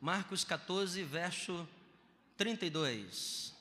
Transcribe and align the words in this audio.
Marcos 0.00 0.44
14, 0.44 1.02
verso 1.02 1.68
32. 2.36 3.52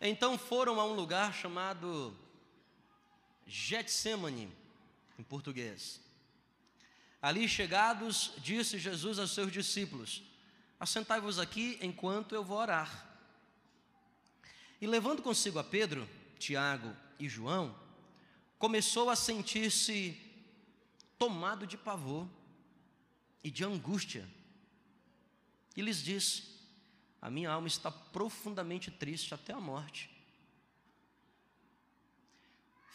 Então 0.00 0.38
foram 0.38 0.80
a 0.80 0.86
um 0.86 0.94
lugar 0.94 1.34
chamado 1.34 2.16
Getsemane, 3.46 4.50
em 5.18 5.22
português. 5.22 6.00
Ali 7.20 7.46
chegados, 7.46 8.32
disse 8.38 8.78
Jesus 8.78 9.18
aos 9.18 9.32
seus 9.32 9.52
discípulos: 9.52 10.22
Assentai-vos 10.80 11.38
aqui 11.38 11.78
enquanto 11.82 12.34
eu 12.34 12.42
vou 12.42 12.56
orar. 12.56 13.06
E 14.80 14.86
levando 14.86 15.22
consigo 15.22 15.58
a 15.58 15.64
Pedro, 15.64 16.08
Tiago 16.38 16.94
e 17.18 17.28
João, 17.28 17.74
começou 18.58 19.10
a 19.10 19.16
sentir-se 19.16 20.18
tomado 21.18 21.66
de 21.66 21.76
pavor 21.76 22.26
e 23.42 23.50
de 23.50 23.62
angústia. 23.62 24.26
E 25.76 25.82
lhes 25.82 26.02
disse: 26.02 26.44
A 27.20 27.30
minha 27.30 27.50
alma 27.50 27.66
está 27.66 27.90
profundamente 27.90 28.90
triste 28.90 29.34
até 29.34 29.52
a 29.52 29.60
morte. 29.60 30.10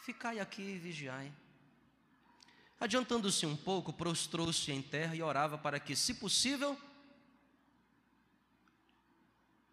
Ficai 0.05 0.39
aqui 0.39 0.61
e 0.61 0.79
vigiai. 0.79 1.31
Adiantando-se 2.79 3.45
um 3.45 3.57
pouco, 3.57 3.91
prostrou-se 3.91 4.71
em 4.71 4.81
terra 4.81 5.15
e 5.15 5.21
orava 5.21 5.57
para 5.57 5.79
que, 5.79 5.95
se 5.95 6.13
possível, 6.13 6.79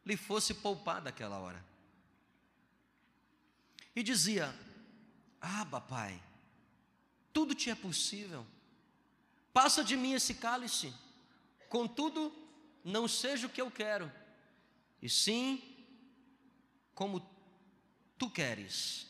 lhe 0.04 0.16
fosse 0.16 0.54
poupada 0.54 1.10
aquela 1.10 1.38
hora. 1.38 1.64
E 3.94 4.02
dizia: 4.02 4.54
Aba, 5.40 5.80
Pai, 5.80 6.20
tudo 7.32 7.54
te 7.54 7.70
é 7.70 7.74
possível. 7.74 8.46
Passa 9.52 9.82
de 9.82 9.96
mim 9.96 10.12
esse 10.12 10.34
cálice, 10.34 10.92
contudo, 11.68 12.30
não 12.86 13.08
seja 13.08 13.48
o 13.48 13.50
que 13.50 13.60
eu 13.60 13.68
quero, 13.68 14.10
e 15.02 15.08
sim 15.08 15.60
como 16.94 17.20
tu 18.16 18.30
queres. 18.30 19.06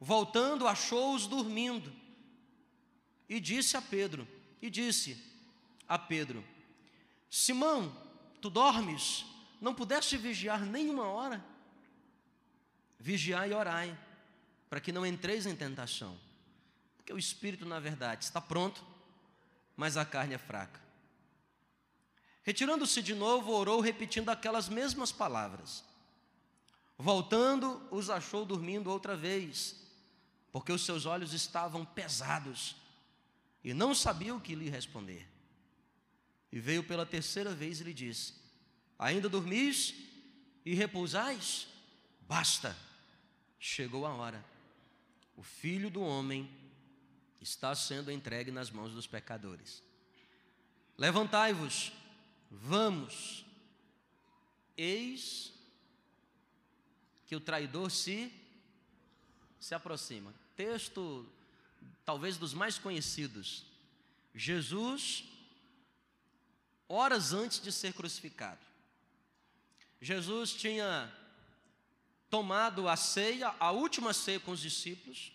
Voltando, 0.00 0.66
achou-os 0.66 1.26
dormindo 1.26 1.92
e 3.28 3.38
disse 3.38 3.76
a 3.76 3.82
Pedro, 3.82 4.26
e 4.60 4.70
disse 4.70 5.22
a 5.86 5.98
Pedro: 5.98 6.42
Simão, 7.30 7.94
tu 8.40 8.48
dormes? 8.48 9.26
Não 9.60 9.74
pudeste 9.74 10.16
vigiar 10.16 10.64
nem 10.64 10.90
uma 10.90 11.06
hora? 11.06 11.44
Vigiai 12.98 13.50
e 13.50 13.54
orai, 13.54 13.96
para 14.68 14.80
que 14.80 14.90
não 14.90 15.04
entreis 15.04 15.44
em 15.44 15.54
tentação. 15.54 16.18
Porque 16.96 17.12
o 17.12 17.18
espírito, 17.18 17.66
na 17.66 17.78
verdade, 17.78 18.24
está 18.24 18.40
pronto, 18.40 18.84
mas 19.76 19.96
a 19.96 20.04
carne 20.04 20.34
é 20.34 20.38
fraca. 20.38 20.81
Retirando-se 22.42 23.00
de 23.02 23.14
novo, 23.14 23.52
orou, 23.52 23.80
repetindo 23.80 24.28
aquelas 24.28 24.68
mesmas 24.68 25.12
palavras. 25.12 25.84
Voltando, 26.98 27.80
os 27.90 28.10
achou 28.10 28.44
dormindo 28.44 28.90
outra 28.90 29.16
vez, 29.16 29.76
porque 30.50 30.72
os 30.72 30.84
seus 30.84 31.06
olhos 31.06 31.32
estavam 31.32 31.84
pesados 31.84 32.76
e 33.64 33.72
não 33.72 33.94
sabia 33.94 34.34
o 34.34 34.40
que 34.40 34.54
lhe 34.54 34.68
responder. 34.68 35.28
E 36.50 36.58
veio 36.58 36.82
pela 36.84 37.06
terceira 37.06 37.54
vez 37.54 37.80
e 37.80 37.84
lhe 37.84 37.94
disse: 37.94 38.34
Ainda 38.98 39.28
dormis 39.28 39.94
e 40.64 40.74
repousais? 40.74 41.68
Basta, 42.28 42.76
chegou 43.58 44.06
a 44.06 44.14
hora. 44.14 44.44
O 45.36 45.42
filho 45.42 45.90
do 45.90 46.02
homem 46.02 46.48
está 47.40 47.74
sendo 47.74 48.10
entregue 48.10 48.50
nas 48.50 48.70
mãos 48.70 48.92
dos 48.92 49.06
pecadores. 49.06 49.82
Levantai-vos, 50.98 51.92
vamos. 52.52 53.44
Eis 54.76 55.52
que 57.26 57.34
o 57.34 57.40
traidor 57.40 57.90
se 57.90 58.32
se 59.58 59.74
aproxima. 59.74 60.34
Texto 60.56 61.26
talvez 62.04 62.36
dos 62.36 62.52
mais 62.52 62.78
conhecidos. 62.78 63.64
Jesus, 64.34 65.24
horas 66.88 67.32
antes 67.32 67.60
de 67.62 67.70
ser 67.70 67.92
crucificado, 67.92 68.60
Jesus 70.00 70.52
tinha 70.52 71.12
tomado 72.28 72.88
a 72.88 72.96
ceia, 72.96 73.54
a 73.60 73.70
última 73.70 74.12
ceia 74.12 74.40
com 74.40 74.50
os 74.50 74.60
discípulos, 74.60 75.32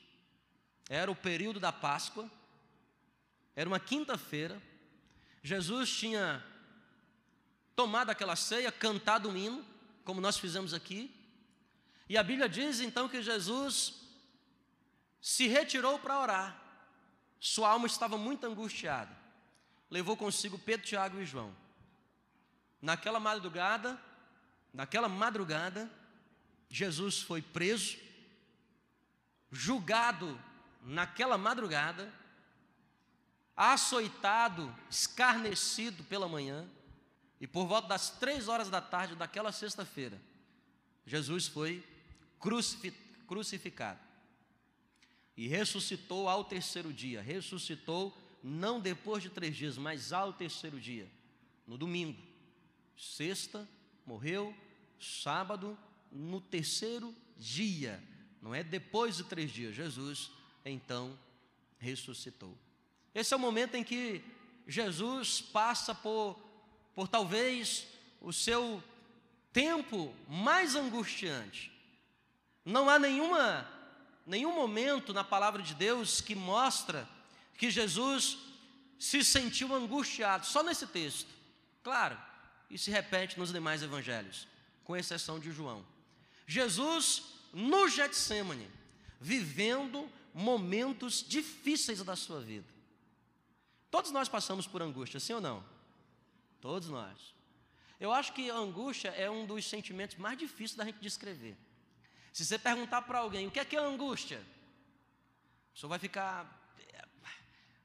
era 0.89 1.09
o 1.09 1.15
período 1.15 1.59
da 1.59 1.71
Páscoa, 1.71 2.29
era 3.55 3.69
uma 3.69 3.79
quinta-feira. 3.79 4.61
Jesus 5.41 5.89
tinha 5.89 6.43
tomado 7.77 8.09
aquela 8.09 8.35
ceia, 8.35 8.71
cantado 8.71 9.29
um 9.29 9.37
hino, 9.37 9.63
como 10.03 10.19
nós 10.19 10.39
fizemos 10.39 10.73
aqui, 10.73 11.13
e 12.09 12.17
a 12.17 12.23
Bíblia 12.23 12.49
diz 12.49 12.79
então 12.79 13.07
que 13.07 13.21
Jesus 13.21 13.93
se 15.21 15.47
retirou 15.47 15.99
para 15.99 16.19
orar. 16.19 16.61
Sua 17.39 17.69
alma 17.69 17.85
estava 17.85 18.17
muito 18.17 18.47
angustiada. 18.47 19.15
Levou 19.91 20.17
consigo 20.17 20.57
Pedro, 20.57 20.87
Tiago 20.87 21.19
e 21.19 21.25
João. 21.25 21.55
Naquela 22.81 23.19
madrugada, 23.19 24.01
naquela 24.73 25.07
madrugada, 25.07 25.87
Jesus 26.69 27.21
foi 27.21 27.43
preso, 27.43 27.97
julgado 29.51 30.39
naquela 30.81 31.37
madrugada, 31.37 32.11
açoitado, 33.55 34.75
escarnecido 34.89 36.03
pela 36.05 36.27
manhã, 36.27 36.67
e 37.39 37.47
por 37.47 37.67
volta 37.67 37.87
das 37.87 38.09
três 38.09 38.47
horas 38.47 38.69
da 38.69 38.81
tarde 38.81 39.15
daquela 39.15 39.51
sexta-feira, 39.51 40.19
Jesus 41.05 41.47
foi 41.47 41.83
crucificado 43.27 43.99
e 45.35 45.47
ressuscitou 45.47 46.27
ao 46.27 46.43
terceiro 46.43 46.91
dia. 46.91 47.21
Ressuscitou 47.21 48.17
não 48.43 48.79
depois 48.79 49.21
de 49.21 49.29
três 49.29 49.55
dias, 49.55 49.77
mas 49.77 50.11
ao 50.11 50.33
terceiro 50.33 50.79
dia, 50.79 51.09
no 51.65 51.77
domingo. 51.77 52.19
Sexta, 52.97 53.69
morreu, 54.05 54.55
sábado, 54.99 55.77
no 56.11 56.41
terceiro 56.41 57.13
dia, 57.37 58.03
não 58.41 58.55
é 58.55 58.63
depois 58.63 59.17
de 59.17 59.23
três 59.25 59.51
dias, 59.51 59.75
Jesus 59.75 60.31
então 60.65 61.17
ressuscitou. 61.77 62.57
Esse 63.13 63.33
é 63.33 63.37
o 63.37 63.39
momento 63.39 63.75
em 63.75 63.83
que 63.83 64.23
Jesus 64.67 65.41
passa 65.41 65.93
por, 65.93 66.35
por 66.97 67.07
talvez 67.07 67.85
o 68.19 68.33
seu 68.33 68.83
tempo 69.53 70.11
mais 70.27 70.73
angustiante. 70.73 71.71
Não 72.65 72.89
há 72.89 72.97
nenhuma 72.97 73.71
nenhum 74.25 74.55
momento 74.55 75.13
na 75.13 75.23
palavra 75.23 75.61
de 75.61 75.75
Deus 75.75 76.21
que 76.21 76.33
mostra 76.33 77.07
que 77.55 77.69
Jesus 77.69 78.39
se 78.97 79.23
sentiu 79.23 79.75
angustiado, 79.75 80.47
só 80.47 80.63
nesse 80.63 80.87
texto. 80.87 81.29
Claro, 81.83 82.19
isso 82.67 82.85
se 82.85 82.91
repete 82.91 83.37
nos 83.37 83.53
demais 83.53 83.83
evangelhos, 83.83 84.47
com 84.83 84.97
exceção 84.97 85.39
de 85.39 85.51
João. 85.51 85.85
Jesus 86.47 87.25
no 87.53 87.87
Getsemane, 87.87 88.67
vivendo 89.21 90.09
momentos 90.33 91.23
difíceis 91.23 92.01
da 92.03 92.15
sua 92.15 92.41
vida. 92.41 92.67
Todos 93.91 94.09
nós 94.09 94.27
passamos 94.27 94.65
por 94.65 94.81
angústia, 94.81 95.19
sim 95.19 95.33
ou 95.33 95.41
não? 95.41 95.76
Todos 96.59 96.89
nós. 96.89 97.35
Eu 97.99 98.11
acho 98.11 98.33
que 98.33 98.49
a 98.49 98.55
angústia 98.55 99.09
é 99.09 99.29
um 99.29 99.45
dos 99.45 99.65
sentimentos 99.65 100.17
mais 100.17 100.37
difíceis 100.37 100.75
da 100.75 100.85
gente 100.85 100.99
descrever. 100.99 101.57
Se 102.31 102.45
você 102.45 102.59
perguntar 102.59 103.01
para 103.01 103.19
alguém 103.19 103.47
o 103.47 103.51
que 103.51 103.59
é 103.59 103.65
que 103.65 103.75
é 103.75 103.79
angústia, 103.79 104.37
a 104.37 105.73
pessoa 105.73 105.89
vai 105.89 105.99
ficar. 105.99 106.55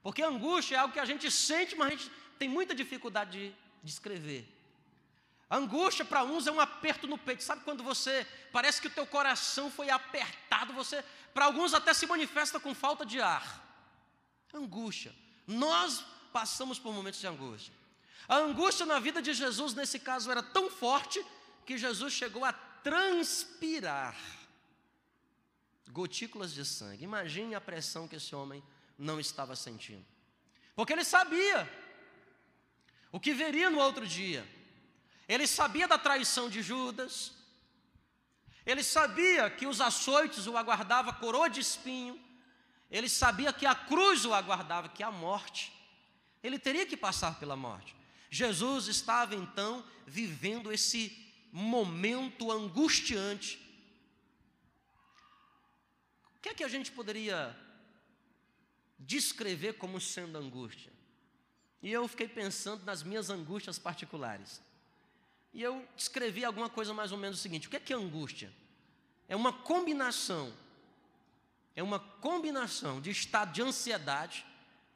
Porque 0.03 0.22
angústia 0.22 0.77
é 0.77 0.78
algo 0.78 0.93
que 0.93 1.00
a 1.00 1.05
gente 1.05 1.31
sente, 1.31 1.75
mas 1.75 1.88
a 1.88 1.91
gente 1.91 2.11
tem 2.38 2.49
muita 2.49 2.75
dificuldade 2.75 3.31
de 3.38 3.55
descrever. 3.82 4.47
Angústia 5.50 6.05
para 6.05 6.25
uns 6.25 6.46
é 6.46 6.52
um 6.52 6.61
aperto 6.61 7.06
no 7.06 7.17
peito. 7.17 7.43
Sabe 7.43 7.62
quando 7.62 7.85
você 7.85 8.26
parece 8.50 8.81
que 8.81 8.88
o 8.88 8.91
teu 8.91 9.06
coração 9.06 9.70
foi 9.70 9.91
apertado, 9.91 10.73
você 10.73 11.05
para 11.32 11.46
alguns 11.46 11.73
até 11.73 11.94
se 11.94 12.06
manifesta 12.06 12.61
com 12.61 12.75
falta 12.75 13.06
de 13.06 13.20
ar. 13.20 13.61
Angústia. 14.52 15.14
Nós 15.46 16.05
passamos 16.32 16.79
por 16.79 16.93
momentos 16.93 17.20
de 17.20 17.26
angústia. 17.26 17.73
A 18.28 18.36
angústia 18.36 18.86
na 18.86 18.98
vida 18.98 19.20
de 19.20 19.32
Jesus 19.34 19.74
nesse 19.74 19.98
caso 19.98 20.30
era 20.30 20.42
tão 20.42 20.70
forte 20.70 21.24
que 21.66 21.76
Jesus 21.76 22.12
chegou 22.12 22.44
a 22.44 22.52
transpirar 22.52 24.16
gotículas 25.90 26.52
de 26.52 26.64
sangue. 26.64 27.04
Imagine 27.04 27.54
a 27.54 27.60
pressão 27.60 28.08
que 28.08 28.16
esse 28.16 28.34
homem 28.34 28.62
não 28.98 29.20
estava 29.20 29.54
sentindo. 29.54 30.04
Porque 30.74 30.92
ele 30.92 31.04
sabia 31.04 31.70
o 33.10 33.20
que 33.20 33.34
veria 33.34 33.69
no 33.69 33.78
outro 33.78 34.06
dia. 34.06 34.46
Ele 35.28 35.46
sabia 35.46 35.86
da 35.86 35.98
traição 35.98 36.48
de 36.48 36.62
Judas. 36.62 37.32
Ele 38.64 38.82
sabia 38.82 39.50
que 39.50 39.66
os 39.66 39.80
açoites 39.80 40.46
o 40.46 40.56
aguardava 40.56 41.12
coroa 41.12 41.50
de 41.50 41.60
espinho. 41.60 42.19
Ele 42.90 43.08
sabia 43.08 43.52
que 43.52 43.66
a 43.66 43.74
cruz 43.74 44.24
o 44.24 44.32
aguardava, 44.32 44.88
que 44.88 45.02
a 45.02 45.10
morte. 45.10 45.72
Ele 46.42 46.58
teria 46.58 46.86
que 46.86 46.96
passar 46.96 47.38
pela 47.38 47.56
morte. 47.56 47.94
Jesus 48.32 48.88
estava 48.88 49.34
então 49.34 49.84
vivendo 50.06 50.73
esse 50.73 51.31
momento 51.52 52.50
angustiante. 52.50 53.61
O 56.34 56.40
que 56.40 56.49
é 56.49 56.55
que 56.55 56.64
a 56.64 56.69
gente 56.69 56.90
poderia 56.90 57.55
descrever 58.99 59.75
como 59.75 60.00
sendo 60.00 60.38
angústia? 60.38 60.90
E 61.82 61.93
eu 61.93 62.08
fiquei 62.08 62.26
pensando 62.26 62.87
nas 62.87 63.02
minhas 63.02 63.29
angústias 63.29 63.79
particulares. 63.79 64.62
E 65.52 65.61
eu 65.61 65.87
descrevi 65.94 66.43
alguma 66.43 66.70
coisa 66.70 66.94
mais 66.94 67.12
ou 67.12 67.19
menos 67.19 67.38
o 67.38 67.43
seguinte: 67.43 67.67
o 67.67 67.70
que 67.70 67.76
é 67.76 67.81
que 67.81 67.93
é 67.93 67.96
angústia? 67.96 68.50
É 69.29 69.37
uma 69.37 69.52
combinação, 69.52 70.50
é 71.76 71.82
uma 71.82 71.99
combinação 72.00 72.99
de 72.99 73.11
estado 73.11 73.52
de 73.52 73.61
ansiedade. 73.61 74.46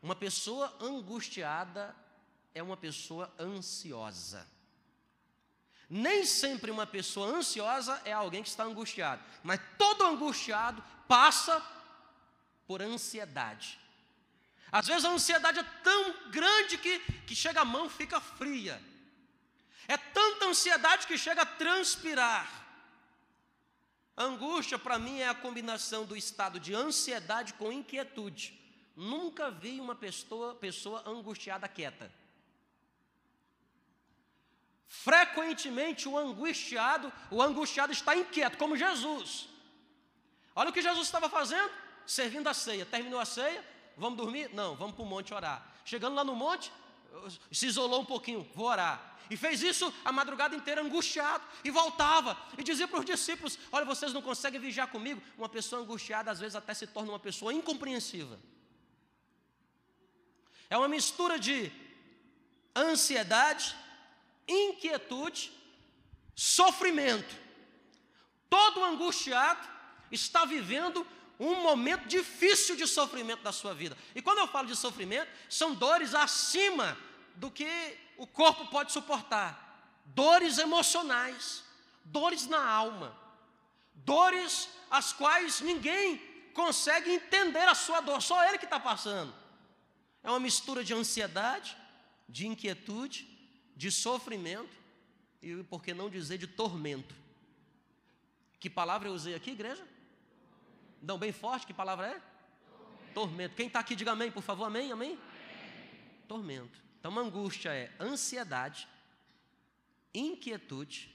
Uma 0.03 0.17
pessoa 0.17 0.75
angustiada 0.81 1.95
é 2.57 2.63
uma 2.63 2.77
pessoa 2.77 3.31
ansiosa. 3.39 4.49
Nem 5.91 6.25
sempre 6.25 6.71
uma 6.71 6.87
pessoa 6.87 7.29
ansiosa 7.29 8.01
é 8.05 8.13
alguém 8.13 8.43
que 8.43 8.49
está 8.49 8.65
angustiado, 8.65 9.23
mas 9.43 9.61
todo 9.77 10.07
angustiado 10.07 10.83
passa 11.07 11.63
por 12.67 12.81
ansiedade. 12.81 13.79
Às 14.73 14.87
vezes 14.87 15.05
a 15.05 15.11
ansiedade 15.11 15.59
é 15.59 15.63
tão 15.85 16.31
grande 16.31 16.79
que, 16.79 16.99
que 17.27 17.37
chega 17.37 17.61
a 17.61 17.65
mão 17.65 17.91
fica 17.91 18.21
fria. 18.21 18.83
É 19.87 19.99
tanta 19.99 20.47
ansiedade 20.47 21.07
que 21.07 21.19
chega 21.19 21.43
a 21.43 21.47
transpirar. 21.47 22.65
A 24.17 24.25
angústia, 24.25 24.79
para 24.79 24.99
mim, 24.99 25.19
é 25.19 25.29
a 25.29 25.35
combinação 25.35 26.07
do 26.07 26.17
estado 26.17 26.59
de 26.59 26.75
ansiedade 26.75 27.53
com 27.53 27.71
inquietude. 27.71 28.59
Nunca 28.97 29.51
vi 29.51 29.79
uma 29.79 29.95
pessoa, 29.95 30.55
pessoa 30.55 31.03
angustiada 31.07 31.69
quieta. 31.69 32.11
Frequentemente 34.89 36.09
o 36.09 36.17
angustiado, 36.17 37.13
o 37.31 37.43
angustiado 37.43 37.93
está 37.93 38.17
inquieto, 38.17 38.57
como 38.57 38.77
Jesus. 38.77 39.49
Olha 40.55 40.71
o 40.71 40.73
que 40.73 40.81
Jesus 40.81 41.07
estava 41.07 41.29
fazendo, 41.29 41.71
servindo 42.07 42.49
a 42.49 42.55
ceia. 42.55 42.87
Terminou 42.87 43.21
a 43.21 43.25
ceia, 43.25 43.65
vamos 43.97 44.17
dormir? 44.17 44.51
Não, 44.55 44.77
vamos 44.77 44.95
para 44.95 45.05
o 45.05 45.07
monte 45.07 45.35
orar. 45.35 45.67
Chegando 45.85 46.15
lá 46.15 46.25
no 46.25 46.35
monte, 46.35 46.73
se 47.51 47.67
isolou 47.67 48.01
um 48.01 48.05
pouquinho, 48.05 48.49
vou 48.55 48.67
orar. 48.67 49.17
E 49.29 49.37
fez 49.37 49.61
isso 49.61 49.93
a 50.05 50.13
madrugada 50.13 50.55
inteira 50.55 50.81
angustiado. 50.81 51.45
E 51.65 51.71
voltava. 51.71 52.37
E 52.57 52.63
dizia 52.63 52.87
para 52.87 53.01
os 53.01 53.05
discípulos: 53.05 53.59
Olha, 53.73 53.85
vocês 53.85 54.13
não 54.13 54.23
conseguem 54.23 54.61
vigiar 54.61 54.89
comigo. 54.89 55.21
Uma 55.37 55.49
pessoa 55.49 55.83
angustiada 55.83 56.31
às 56.31 56.39
vezes 56.39 56.55
até 56.55 56.73
se 56.73 56.87
torna 56.87 57.11
uma 57.11 57.19
pessoa 57.19 57.53
incompreensiva. 57.53 58.39
É 60.71 60.77
uma 60.77 60.89
mistura 60.89 61.39
de 61.39 61.73
ansiedade, 62.75 63.75
inquietude, 64.47 65.53
sofrimento. 66.35 67.35
Todo 68.49 68.85
angustiado 68.85 69.67
está 70.11 70.45
vivendo 70.45 71.07
um 71.39 71.63
momento 71.63 72.07
difícil 72.07 72.77
de 72.77 72.87
sofrimento 72.87 73.43
da 73.43 73.53
sua 73.53 73.75
vida. 73.75 73.97
E 74.15 74.23
quando 74.23 74.39
eu 74.39 74.47
falo 74.47 74.67
de 74.67 74.77
sofrimento, 74.77 75.31
são 75.49 75.75
dores 75.75 76.15
acima 76.15 76.97
do 77.35 77.51
que 77.51 77.99
o 78.17 78.27
corpo 78.27 78.67
pode 78.69 78.93
suportar. 78.93 79.63
Dores 80.07 80.59
emocionais, 80.59 81.65
dores 82.05 82.47
na 82.47 82.65
alma, 82.65 83.17
dores 83.95 84.69
as 84.91 85.13
quais 85.13 85.61
ninguém 85.61 86.19
consegue 86.55 87.11
entender 87.11 87.69
a 87.69 87.75
sua 87.75 88.01
dor, 88.01 88.23
só 88.23 88.43
ele 88.49 88.57
que 88.57 88.65
está 88.65 88.81
passando. 88.81 89.35
É 90.23 90.31
uma 90.31 90.41
mistura 90.41 90.83
de 90.83 90.95
ansiedade, 90.95 91.77
de 92.29 92.47
inquietude, 92.47 93.36
de 93.77 93.91
sofrimento 93.93 94.75
e, 95.43 95.63
por 95.65 95.83
que 95.83 95.93
não 95.93 96.09
dizer, 96.09 96.39
de 96.39 96.47
tormento. 96.47 97.15
Que 98.59 98.71
palavra 98.71 99.09
eu 99.09 99.13
usei 99.13 99.35
aqui, 99.35 99.51
igreja? 99.51 99.87
Não, 101.03 101.19
bem 101.19 101.31
forte, 101.31 101.67
que 101.67 101.75
palavra 101.75 102.07
é? 102.07 102.11
Tormento. 102.11 103.15
tormento. 103.15 103.55
Quem 103.55 103.67
está 103.67 103.81
aqui, 103.81 103.95
diga 103.95 104.13
amém, 104.13 104.33
por 104.33 104.43
favor, 104.43 104.65
amém, 104.65 104.91
amém? 104.91 105.13
amém. 105.13 106.25
Tormento. 106.27 106.81
Então, 106.99 107.17
angústia 107.19 107.69
é 107.69 107.93
ansiedade, 108.01 108.89
inquietude, 110.13 111.15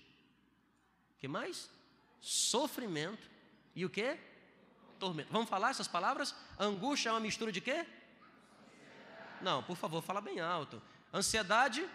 que 1.19 1.27
mais? 1.27 1.69
Sofrimento 2.21 3.29
e 3.75 3.83
o 3.83 3.89
que? 3.89 4.17
Tormento. 4.99 5.33
Vamos 5.33 5.49
falar 5.49 5.71
essas 5.71 5.87
palavras? 5.87 6.35
Angústia 6.59 7.09
é 7.09 7.11
uma 7.11 7.19
mistura 7.19 7.51
de 7.51 7.59
quê? 7.59 7.85
Não, 9.41 9.63
por 9.63 9.75
favor, 9.75 10.01
fala 10.03 10.21
bem 10.21 10.39
alto. 10.39 10.81
Ansiedade, 11.11 11.85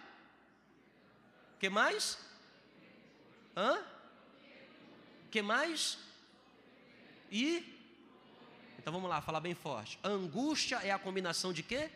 que 1.58 1.69
mais? 1.69 2.19
Hã? 3.56 3.82
Que 5.31 5.43
mais? 5.43 5.99
E? 7.31 7.75
Então 8.79 8.93
vamos 8.93 9.08
lá, 9.08 9.20
falar 9.20 9.41
bem 9.41 9.55
forte. 9.55 9.99
Angústia 10.05 10.76
é 10.76 10.91
a 10.91 10.99
combinação 10.99 11.53
de 11.53 11.62
quê? 11.62 11.91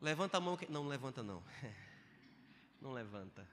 Levanta 0.00 0.36
a 0.36 0.40
mão. 0.40 0.56
Que... 0.56 0.70
Não 0.70 0.86
levanta 0.86 1.22
não. 1.22 1.42
Não 2.80 2.92
levanta. 2.92 3.44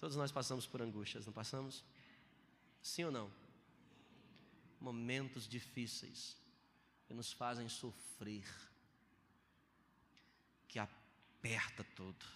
Todos 0.00 0.16
nós 0.16 0.32
passamos 0.32 0.66
por 0.66 0.80
angústias, 0.80 1.26
não 1.26 1.32
passamos? 1.32 1.84
Sim 2.80 3.04
ou 3.04 3.10
não? 3.10 3.30
Momentos 4.80 5.46
difíceis 5.46 6.38
que 7.08 7.14
nos 7.14 7.32
fazem 7.32 7.70
sofrer, 7.70 8.46
que 10.68 10.78
aperta 10.78 11.82
tudo, 11.96 12.26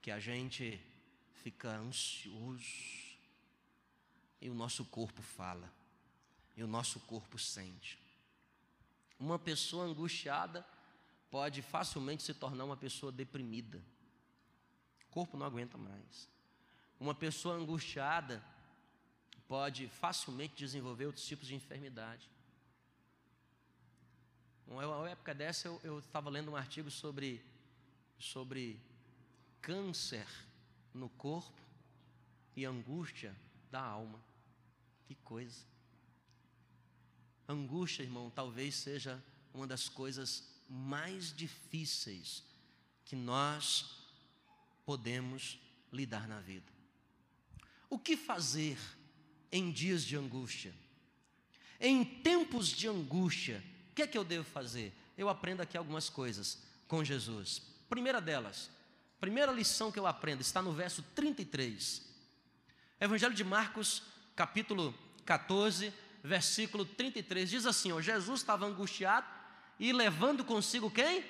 que 0.00 0.12
a 0.12 0.20
gente 0.20 0.80
fica 1.42 1.68
ansioso 1.68 3.18
e 4.40 4.48
o 4.48 4.54
nosso 4.54 4.84
corpo 4.84 5.20
fala, 5.20 5.68
e 6.56 6.62
o 6.62 6.68
nosso 6.68 7.00
corpo 7.00 7.36
sente. 7.36 7.98
Uma 9.18 9.40
pessoa 9.40 9.86
angustiada 9.86 10.64
pode 11.28 11.62
facilmente 11.62 12.22
se 12.22 12.32
tornar 12.32 12.64
uma 12.64 12.76
pessoa 12.76 13.10
deprimida. 13.10 13.82
O 15.08 15.10
corpo 15.10 15.36
não 15.36 15.46
aguenta 15.46 15.76
mais. 15.76 16.28
Uma 17.00 17.14
pessoa 17.14 17.56
angustiada 17.56 18.40
pode 19.48 19.88
facilmente 19.88 20.54
desenvolver 20.54 21.06
outros 21.06 21.26
tipos 21.26 21.48
de 21.48 21.56
enfermidade. 21.56 22.30
Uma 24.66 25.08
época 25.08 25.34
dessa 25.34 25.68
eu 25.82 25.98
estava 25.98 26.30
lendo 26.30 26.50
um 26.50 26.56
artigo 26.56 26.90
sobre, 26.90 27.44
sobre 28.18 28.80
câncer 29.60 30.26
no 30.94 31.08
corpo 31.10 31.60
e 32.56 32.64
angústia 32.64 33.34
da 33.70 33.80
alma. 33.80 34.22
Que 35.06 35.14
coisa. 35.16 35.60
Angústia, 37.48 38.02
irmão, 38.02 38.30
talvez 38.30 38.74
seja 38.74 39.22
uma 39.52 39.66
das 39.66 39.88
coisas 39.88 40.48
mais 40.68 41.34
difíceis 41.34 42.42
que 43.04 43.14
nós 43.14 44.02
podemos 44.86 45.58
lidar 45.92 46.26
na 46.26 46.40
vida. 46.40 46.72
O 47.90 47.98
que 47.98 48.16
fazer 48.16 48.78
em 49.50 49.70
dias 49.70 50.02
de 50.02 50.16
angústia? 50.16 50.74
Em 51.78 52.04
tempos 52.04 52.68
de 52.68 52.88
angústia, 52.88 53.62
o 53.92 53.94
que 53.94 54.00
é 54.00 54.06
que 54.06 54.16
eu 54.16 54.24
devo 54.24 54.42
fazer? 54.42 54.90
Eu 55.18 55.28
aprendo 55.28 55.60
aqui 55.60 55.76
algumas 55.76 56.08
coisas 56.08 56.62
com 56.88 57.04
Jesus. 57.04 57.60
Primeira 57.90 58.22
delas, 58.22 58.70
primeira 59.20 59.52
lição 59.52 59.92
que 59.92 59.98
eu 59.98 60.06
aprendo 60.06 60.40
está 60.40 60.62
no 60.62 60.72
verso 60.72 61.02
33. 61.14 62.10
Evangelho 62.98 63.34
de 63.34 63.44
Marcos, 63.44 64.02
capítulo 64.34 64.94
14, 65.26 65.92
versículo 66.24 66.86
33, 66.86 67.50
diz 67.50 67.66
assim: 67.66 67.92
ó, 67.92 68.00
Jesus 68.00 68.40
estava 68.40 68.64
angustiado 68.64 69.26
e 69.78 69.92
levando 69.92 70.42
consigo 70.42 70.90
quem? 70.90 71.22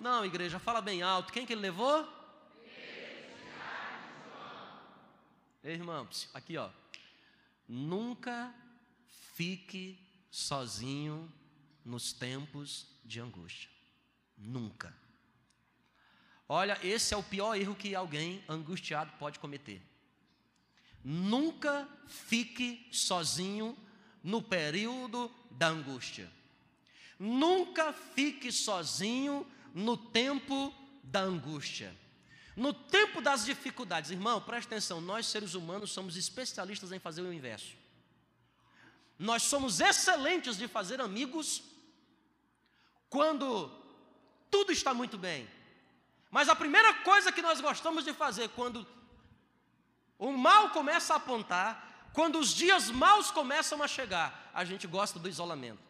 Não, 0.00 0.24
igreja, 0.24 0.58
fala 0.58 0.80
bem 0.80 1.00
alto. 1.00 1.32
Quem 1.32 1.46
que 1.46 1.52
ele 1.52 1.60
levou? 1.60 2.08
Irmãos, 5.62 6.28
aqui 6.34 6.56
ó. 6.56 6.70
Nunca 7.68 8.52
fique 9.36 10.09
sozinho 10.30 11.30
nos 11.84 12.12
tempos 12.12 12.86
de 13.04 13.20
angústia. 13.20 13.68
Nunca. 14.36 14.94
Olha, 16.48 16.78
esse 16.82 17.14
é 17.14 17.16
o 17.16 17.22
pior 17.22 17.54
erro 17.54 17.74
que 17.74 17.94
alguém 17.94 18.42
angustiado 18.48 19.12
pode 19.18 19.38
cometer. 19.38 19.80
Nunca 21.02 21.88
fique 22.06 22.88
sozinho 22.92 23.76
no 24.22 24.42
período 24.42 25.30
da 25.50 25.68
angústia. 25.68 26.30
Nunca 27.18 27.92
fique 27.92 28.50
sozinho 28.50 29.46
no 29.74 29.96
tempo 29.96 30.74
da 31.02 31.20
angústia. 31.20 31.94
No 32.56 32.72
tempo 32.72 33.20
das 33.20 33.44
dificuldades, 33.44 34.10
irmão, 34.10 34.40
preste 34.40 34.66
atenção, 34.66 35.00
nós 35.00 35.26
seres 35.26 35.54
humanos 35.54 35.92
somos 35.92 36.16
especialistas 36.16 36.92
em 36.92 36.98
fazer 36.98 37.22
o 37.22 37.32
inverso. 37.32 37.74
Nós 39.28 39.42
somos 39.42 39.80
excelentes 39.80 40.56
de 40.56 40.66
fazer 40.66 40.98
amigos 40.98 41.62
quando 43.10 43.70
tudo 44.50 44.72
está 44.72 44.94
muito 44.94 45.18
bem. 45.18 45.46
Mas 46.30 46.48
a 46.48 46.56
primeira 46.56 46.94
coisa 47.08 47.30
que 47.30 47.42
nós 47.42 47.60
gostamos 47.60 48.02
de 48.02 48.14
fazer 48.14 48.48
quando 48.50 48.86
o 50.18 50.32
mal 50.32 50.70
começa 50.70 51.12
a 51.12 51.18
apontar, 51.18 51.68
quando 52.14 52.38
os 52.38 52.54
dias 52.54 52.90
maus 52.90 53.30
começam 53.30 53.82
a 53.82 53.88
chegar, 53.88 54.50
a 54.54 54.64
gente 54.64 54.86
gosta 54.86 55.18
do 55.18 55.28
isolamento. 55.28 55.82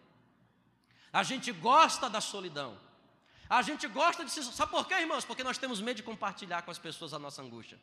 A 1.13 1.23
gente 1.23 1.53
gosta 1.53 2.11
da 2.11 2.21
solidão. 2.21 2.77
A 3.49 3.63
gente 3.63 3.87
gosta 3.87 4.25
de 4.25 4.33
se. 4.33 4.43
Sabe 4.43 4.73
por 4.73 4.89
quê, 4.89 4.95
irmãos? 4.95 5.25
Porque 5.25 5.45
nós 5.45 5.57
temos 5.57 5.81
medo 5.81 5.99
de 5.99 6.03
compartilhar 6.03 6.63
com 6.63 6.73
as 6.73 6.79
pessoas 6.79 7.15
a 7.15 7.19
nossa 7.19 7.43
angústia. 7.43 7.79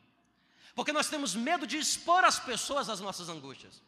Porque 0.74 0.92
nós 0.92 1.08
temos 1.08 1.34
medo 1.34 1.66
de 1.66 1.78
expor 1.78 2.22
às 2.22 2.38
pessoas 2.38 2.90
as 2.90 3.00
nossas 3.00 3.30
angústias. 3.30 3.80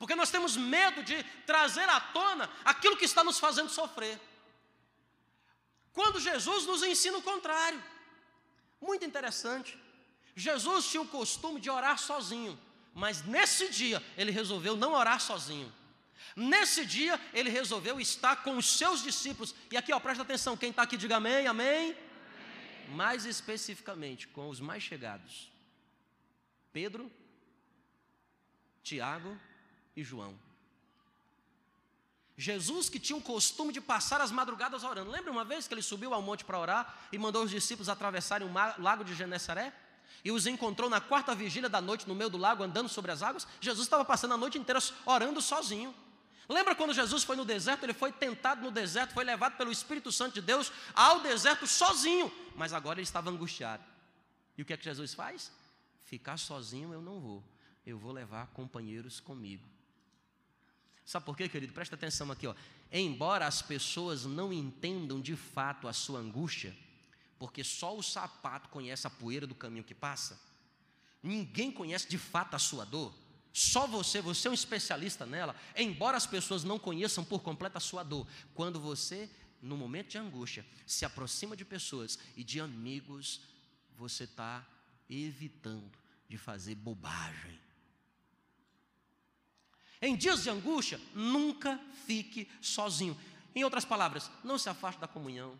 Porque 0.00 0.14
nós 0.14 0.30
temos 0.30 0.56
medo 0.56 1.02
de 1.02 1.22
trazer 1.44 1.86
à 1.86 2.00
tona 2.00 2.50
aquilo 2.64 2.96
que 2.96 3.04
está 3.04 3.22
nos 3.22 3.38
fazendo 3.38 3.68
sofrer. 3.68 4.18
Quando 5.92 6.18
Jesus 6.18 6.64
nos 6.66 6.82
ensina 6.82 7.18
o 7.18 7.22
contrário. 7.22 7.80
Muito 8.80 9.04
interessante. 9.04 9.78
Jesus 10.34 10.86
tinha 10.88 11.02
o 11.02 11.06
costume 11.06 11.60
de 11.60 11.68
orar 11.68 11.98
sozinho, 11.98 12.58
mas 12.94 13.22
nesse 13.26 13.68
dia 13.68 14.02
ele 14.16 14.30
resolveu 14.30 14.74
não 14.74 14.94
orar 14.94 15.20
sozinho. 15.20 15.70
Nesse 16.34 16.86
dia 16.86 17.20
ele 17.34 17.50
resolveu 17.50 18.00
estar 18.00 18.36
com 18.36 18.56
os 18.56 18.78
seus 18.78 19.02
discípulos. 19.02 19.54
E 19.70 19.76
aqui, 19.76 19.92
ó, 19.92 20.00
presta 20.00 20.22
atenção, 20.22 20.56
quem 20.56 20.70
está 20.70 20.80
aqui 20.84 20.96
diga 20.96 21.16
amém, 21.16 21.46
amém. 21.46 21.90
amém. 21.90 21.96
Mais 22.96 23.26
especificamente 23.26 24.28
com 24.28 24.48
os 24.48 24.60
mais 24.60 24.82
chegados: 24.82 25.52
Pedro, 26.72 27.12
Tiago 28.82 29.38
e 29.96 30.02
João. 30.02 30.38
Jesus 32.36 32.88
que 32.88 32.98
tinha 32.98 33.18
o 33.18 33.20
costume 33.20 33.70
de 33.70 33.82
passar 33.82 34.20
as 34.22 34.30
madrugadas 34.30 34.82
orando. 34.82 35.10
Lembra 35.10 35.30
uma 35.30 35.44
vez 35.44 35.68
que 35.68 35.74
ele 35.74 35.82
subiu 35.82 36.14
ao 36.14 36.22
monte 36.22 36.42
para 36.42 36.58
orar 36.58 36.98
e 37.12 37.18
mandou 37.18 37.44
os 37.44 37.50
discípulos 37.50 37.88
atravessarem 37.90 38.48
o 38.48 38.82
lago 38.82 39.04
de 39.04 39.14
Genesaré? 39.14 39.74
E 40.24 40.32
os 40.32 40.46
encontrou 40.46 40.88
na 40.88 41.00
quarta 41.00 41.34
vigília 41.34 41.68
da 41.68 41.82
noite 41.82 42.08
no 42.08 42.14
meio 42.14 42.30
do 42.30 42.38
lago 42.38 42.62
andando 42.62 42.88
sobre 42.88 43.10
as 43.10 43.22
águas? 43.22 43.46
Jesus 43.60 43.86
estava 43.86 44.06
passando 44.06 44.32
a 44.34 44.36
noite 44.38 44.56
inteira 44.56 44.80
orando 45.04 45.40
sozinho. 45.42 45.94
Lembra 46.48 46.74
quando 46.74 46.94
Jesus 46.94 47.22
foi 47.22 47.36
no 47.36 47.44
deserto? 47.44 47.84
Ele 47.84 47.92
foi 47.92 48.10
tentado 48.10 48.62
no 48.62 48.70
deserto, 48.70 49.12
foi 49.12 49.24
levado 49.24 49.58
pelo 49.58 49.70
Espírito 49.70 50.10
Santo 50.10 50.34
de 50.34 50.40
Deus 50.40 50.72
ao 50.94 51.20
deserto 51.20 51.66
sozinho, 51.66 52.32
mas 52.56 52.72
agora 52.72 52.98
ele 52.98 53.04
estava 53.04 53.30
angustiado. 53.30 53.84
E 54.56 54.62
o 54.62 54.64
que 54.64 54.72
é 54.72 54.76
que 54.76 54.84
Jesus 54.84 55.14
faz? 55.14 55.52
Ficar 56.06 56.38
sozinho 56.38 56.92
eu 56.92 57.00
não 57.00 57.20
vou, 57.20 57.44
eu 57.86 57.98
vou 57.98 58.12
levar 58.12 58.46
companheiros 58.48 59.20
comigo. 59.20 59.64
Sabe 61.10 61.26
por 61.26 61.36
quê, 61.36 61.48
querido? 61.48 61.72
Presta 61.72 61.96
atenção 61.96 62.30
aqui, 62.30 62.46
ó. 62.46 62.54
Embora 62.92 63.44
as 63.44 63.60
pessoas 63.60 64.24
não 64.24 64.52
entendam 64.52 65.20
de 65.20 65.34
fato 65.34 65.88
a 65.88 65.92
sua 65.92 66.20
angústia, 66.20 66.72
porque 67.36 67.64
só 67.64 67.96
o 67.96 68.00
sapato 68.00 68.68
conhece 68.68 69.08
a 69.08 69.10
poeira 69.10 69.44
do 69.44 69.52
caminho 69.52 69.82
que 69.82 69.92
passa, 69.92 70.40
ninguém 71.20 71.72
conhece 71.72 72.08
de 72.08 72.16
fato 72.16 72.54
a 72.54 72.60
sua 72.60 72.84
dor. 72.84 73.12
Só 73.52 73.88
você, 73.88 74.20
você 74.20 74.46
é 74.46 74.52
um 74.52 74.54
especialista 74.54 75.26
nela, 75.26 75.56
embora 75.76 76.16
as 76.16 76.28
pessoas 76.28 76.62
não 76.62 76.78
conheçam 76.78 77.24
por 77.24 77.40
completo 77.40 77.76
a 77.76 77.80
sua 77.80 78.04
dor. 78.04 78.24
Quando 78.54 78.78
você, 78.78 79.28
no 79.60 79.76
momento 79.76 80.10
de 80.10 80.18
angústia, 80.18 80.64
se 80.86 81.04
aproxima 81.04 81.56
de 81.56 81.64
pessoas 81.64 82.20
e 82.36 82.44
de 82.44 82.60
amigos, 82.60 83.40
você 83.96 84.22
está 84.22 84.64
evitando 85.08 85.90
de 86.28 86.38
fazer 86.38 86.76
bobagem. 86.76 87.58
Em 90.02 90.16
dias 90.16 90.42
de 90.42 90.50
angústia, 90.50 91.00
nunca 91.14 91.78
fique 92.06 92.48
sozinho. 92.60 93.18
Em 93.54 93.64
outras 93.64 93.84
palavras, 93.84 94.30
não 94.42 94.58
se 94.58 94.68
afaste 94.68 95.00
da 95.00 95.06
comunhão. 95.06 95.58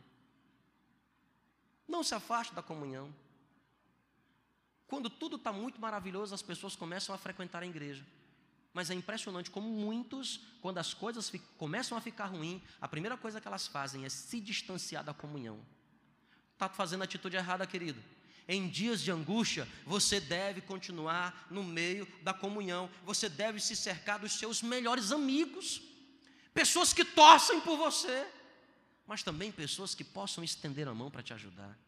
Não 1.86 2.02
se 2.02 2.14
afaste 2.14 2.54
da 2.54 2.62
comunhão. 2.62 3.14
Quando 4.86 5.10
tudo 5.10 5.36
está 5.36 5.52
muito 5.52 5.80
maravilhoso, 5.80 6.34
as 6.34 6.42
pessoas 6.42 6.74
começam 6.74 7.14
a 7.14 7.18
frequentar 7.18 7.62
a 7.62 7.66
igreja. 7.66 8.04
Mas 8.72 8.90
é 8.90 8.94
impressionante 8.94 9.50
como 9.50 9.68
muitos, 9.68 10.40
quando 10.62 10.78
as 10.78 10.94
coisas 10.94 11.30
começam 11.58 11.98
a 11.98 12.00
ficar 12.00 12.26
ruins, 12.26 12.62
a 12.80 12.88
primeira 12.88 13.16
coisa 13.16 13.40
que 13.40 13.48
elas 13.48 13.66
fazem 13.66 14.04
é 14.04 14.08
se 14.08 14.40
distanciar 14.40 15.04
da 15.04 15.12
comunhão. 15.12 15.60
Está 16.52 16.68
fazendo 16.68 17.02
a 17.02 17.04
atitude 17.04 17.36
errada, 17.36 17.66
querido 17.66 18.02
em 18.48 18.68
dias 18.68 19.00
de 19.00 19.10
angústia, 19.10 19.66
você 19.86 20.20
deve 20.20 20.60
continuar 20.60 21.46
no 21.50 21.62
meio 21.62 22.06
da 22.22 22.34
comunhão, 22.34 22.90
você 23.04 23.28
deve 23.28 23.60
se 23.60 23.76
cercar 23.76 24.18
dos 24.18 24.32
seus 24.32 24.62
melhores 24.62 25.12
amigos, 25.12 25.80
pessoas 26.52 26.92
que 26.92 27.04
torcem 27.04 27.60
por 27.60 27.76
você, 27.76 28.26
mas 29.06 29.22
também 29.22 29.52
pessoas 29.52 29.94
que 29.94 30.04
possam 30.04 30.42
estender 30.42 30.88
a 30.88 30.94
mão 30.94 31.10
para 31.10 31.22
te 31.22 31.32
ajudar, 31.32 31.78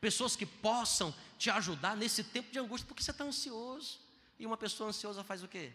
pessoas 0.00 0.36
que 0.36 0.46
possam 0.46 1.14
te 1.38 1.50
ajudar 1.50 1.96
nesse 1.96 2.22
tempo 2.24 2.50
de 2.50 2.58
angústia, 2.58 2.86
porque 2.86 3.02
você 3.02 3.10
está 3.10 3.24
ansioso, 3.24 4.00
e 4.38 4.46
uma 4.46 4.56
pessoa 4.56 4.90
ansiosa 4.90 5.24
faz 5.24 5.42
o 5.42 5.48
quê? 5.48 5.72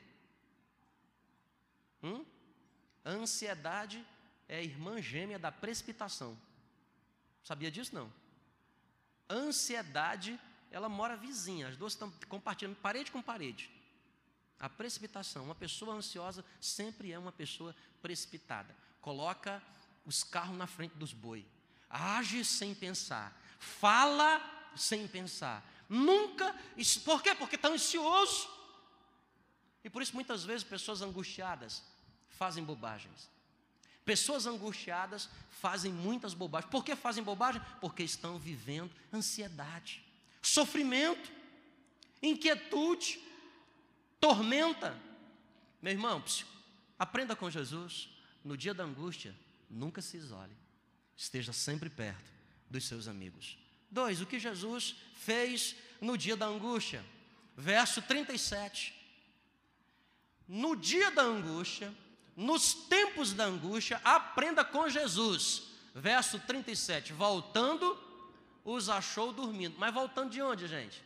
Hum? 2.03 2.25
Ansiedade 3.06 4.06
é 4.48 4.58
a 4.58 4.62
irmã 4.62 5.01
gêmea 5.01 5.39
da 5.39 5.51
precipitação. 5.51 6.38
Sabia 7.44 7.72
disso 7.72 7.96
não? 7.96 8.21
Ansiedade, 9.33 10.39
ela 10.69 10.89
mora 10.89 11.15
vizinha, 11.15 11.67
as 11.67 11.77
duas 11.77 11.93
estão 11.93 12.11
compartilhando 12.27 12.75
parede 12.75 13.11
com 13.11 13.21
parede. 13.21 13.69
A 14.59 14.69
precipitação, 14.69 15.43
uma 15.43 15.55
pessoa 15.55 15.95
ansiosa 15.95 16.45
sempre 16.59 17.11
é 17.11 17.17
uma 17.17 17.31
pessoa 17.31 17.75
precipitada. 18.01 18.75
Coloca 19.01 19.61
os 20.05 20.23
carros 20.23 20.55
na 20.55 20.67
frente 20.67 20.95
dos 20.95 21.13
boi. 21.13 21.45
Age 21.89 22.45
sem 22.45 22.75
pensar. 22.75 23.35
Fala 23.57 24.39
sem 24.75 25.07
pensar. 25.07 25.67
Nunca. 25.89 26.55
Por 27.03 27.21
quê? 27.23 27.33
Porque 27.33 27.55
está 27.55 27.69
ansioso. 27.69 28.47
E 29.83 29.89
por 29.89 30.01
isso 30.01 30.13
muitas 30.13 30.43
vezes 30.43 30.63
pessoas 30.63 31.01
angustiadas 31.01 31.83
fazem 32.29 32.63
bobagens. 32.63 33.29
Pessoas 34.03 34.46
angustiadas 34.46 35.29
fazem 35.50 35.91
muitas 35.91 36.34
bobagens. 36.34 36.72
Por 36.72 36.84
que 36.84 36.96
fazem 36.96 37.24
bobagem? 37.24 37.62
Porque 37.79 38.03
estão 38.03 38.39
vivendo 38.39 38.91
ansiedade, 39.13 40.03
sofrimento, 40.41 41.31
inquietude, 42.22 43.20
tormenta. 44.20 44.98
Meu 45.81 45.93
irmão, 45.93 46.24
aprenda 46.98 47.36
com 47.36 47.50
Jesus. 47.50 48.10
No 48.43 48.58
dia 48.58 48.74
da 48.74 48.84
angústia, 48.84 49.36
nunca 49.70 50.01
se 50.01 50.17
isole. 50.17 50.55
Esteja 51.15 51.53
sempre 51.53 51.89
perto 51.89 52.31
dos 52.70 52.88
seus 52.88 53.08
amigos. 53.08 53.58
Dois, 53.89 54.22
o 54.22 54.25
que 54.25 54.39
Jesus 54.39 54.96
fez 55.15 55.75
no 56.00 56.17
dia 56.17 56.36
da 56.36 56.48
angústia? 56.48 57.03
Verso 57.55 58.01
37. 58.01 58.96
No 60.48 60.75
dia 60.75 61.12
da 61.12 61.22
angústia, 61.22 61.93
nos 62.41 62.74
tempos 62.74 63.33
da 63.33 63.45
angústia, 63.45 64.01
aprenda 64.03 64.65
com 64.65 64.89
Jesus. 64.89 65.63
Verso 65.93 66.39
37. 66.39 67.13
Voltando, 67.13 67.98
os 68.65 68.89
achou 68.89 69.31
dormindo. 69.31 69.75
Mas 69.77 69.93
voltando 69.93 70.31
de 70.31 70.41
onde, 70.41 70.67
gente? 70.67 71.03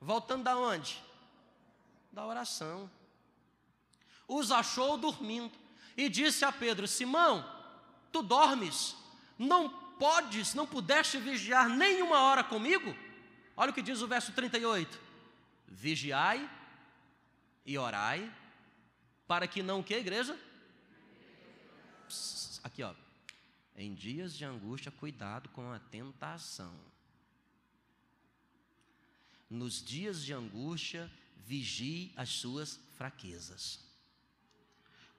Voltando 0.00 0.42
da 0.42 0.56
onde? 0.56 1.00
Da 2.10 2.26
oração. 2.26 2.90
Os 4.26 4.50
achou 4.50 4.98
dormindo. 4.98 5.56
E 5.96 6.08
disse 6.08 6.44
a 6.44 6.50
Pedro: 6.50 6.88
Simão, 6.88 7.48
tu 8.10 8.20
dormes? 8.20 8.96
Não 9.38 9.68
podes, 9.70 10.52
não 10.52 10.66
pudeste 10.66 11.18
vigiar 11.18 11.68
nenhuma 11.68 12.22
hora 12.22 12.42
comigo? 12.42 12.96
Olha 13.56 13.70
o 13.70 13.74
que 13.74 13.82
diz 13.82 14.02
o 14.02 14.08
verso 14.08 14.32
38. 14.32 14.98
Vigiai 15.68 16.50
e 17.64 17.78
orai 17.78 18.28
para 19.28 19.46
que 19.46 19.62
não 19.62 19.82
que 19.82 19.94
igreja? 19.94 20.36
Aqui, 22.64 22.82
ó. 22.82 22.94
Em 23.76 23.94
dias 23.94 24.34
de 24.34 24.44
angústia, 24.44 24.90
cuidado 24.90 25.50
com 25.50 25.70
a 25.70 25.78
tentação. 25.78 26.74
Nos 29.48 29.84
dias 29.84 30.24
de 30.24 30.32
angústia, 30.32 31.10
vigie 31.46 32.12
as 32.16 32.30
suas 32.30 32.80
fraquezas. 32.96 33.80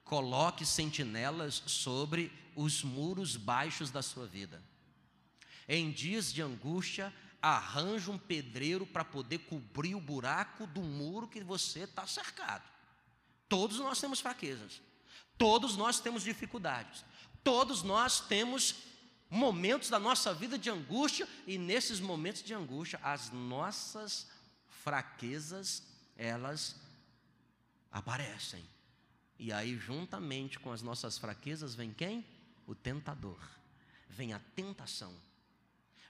Coloque 0.04 0.66
sentinelas 0.66 1.62
sobre 1.66 2.32
os 2.56 2.82
muros 2.82 3.36
baixos 3.36 3.90
da 3.90 4.02
sua 4.02 4.26
vida. 4.26 4.60
Em 5.68 5.90
dias 5.90 6.32
de 6.32 6.42
angústia, 6.42 7.14
arranje 7.40 8.10
um 8.10 8.18
pedreiro 8.18 8.84
para 8.84 9.04
poder 9.04 9.38
cobrir 9.38 9.94
o 9.94 10.00
buraco 10.00 10.66
do 10.66 10.82
muro 10.82 11.28
que 11.28 11.42
você 11.42 11.80
está 11.80 12.06
cercado. 12.06 12.79
Todos 13.50 13.80
nós 13.80 14.00
temos 14.00 14.20
fraquezas, 14.20 14.80
todos 15.36 15.76
nós 15.76 15.98
temos 15.98 16.22
dificuldades, 16.22 17.04
todos 17.42 17.82
nós 17.82 18.20
temos 18.20 18.76
momentos 19.28 19.90
da 19.90 19.98
nossa 19.98 20.32
vida 20.32 20.56
de 20.56 20.70
angústia, 20.70 21.28
e 21.48 21.58
nesses 21.58 21.98
momentos 21.98 22.44
de 22.44 22.54
angústia, 22.54 23.00
as 23.02 23.32
nossas 23.32 24.28
fraquezas, 24.68 25.82
elas 26.16 26.76
aparecem. 27.90 28.64
E 29.36 29.52
aí, 29.52 29.76
juntamente 29.76 30.60
com 30.60 30.70
as 30.70 30.80
nossas 30.80 31.18
fraquezas, 31.18 31.74
vem 31.74 31.92
quem? 31.92 32.24
O 32.68 32.74
tentador. 32.76 33.40
Vem 34.08 34.32
a 34.32 34.38
tentação. 34.54 35.12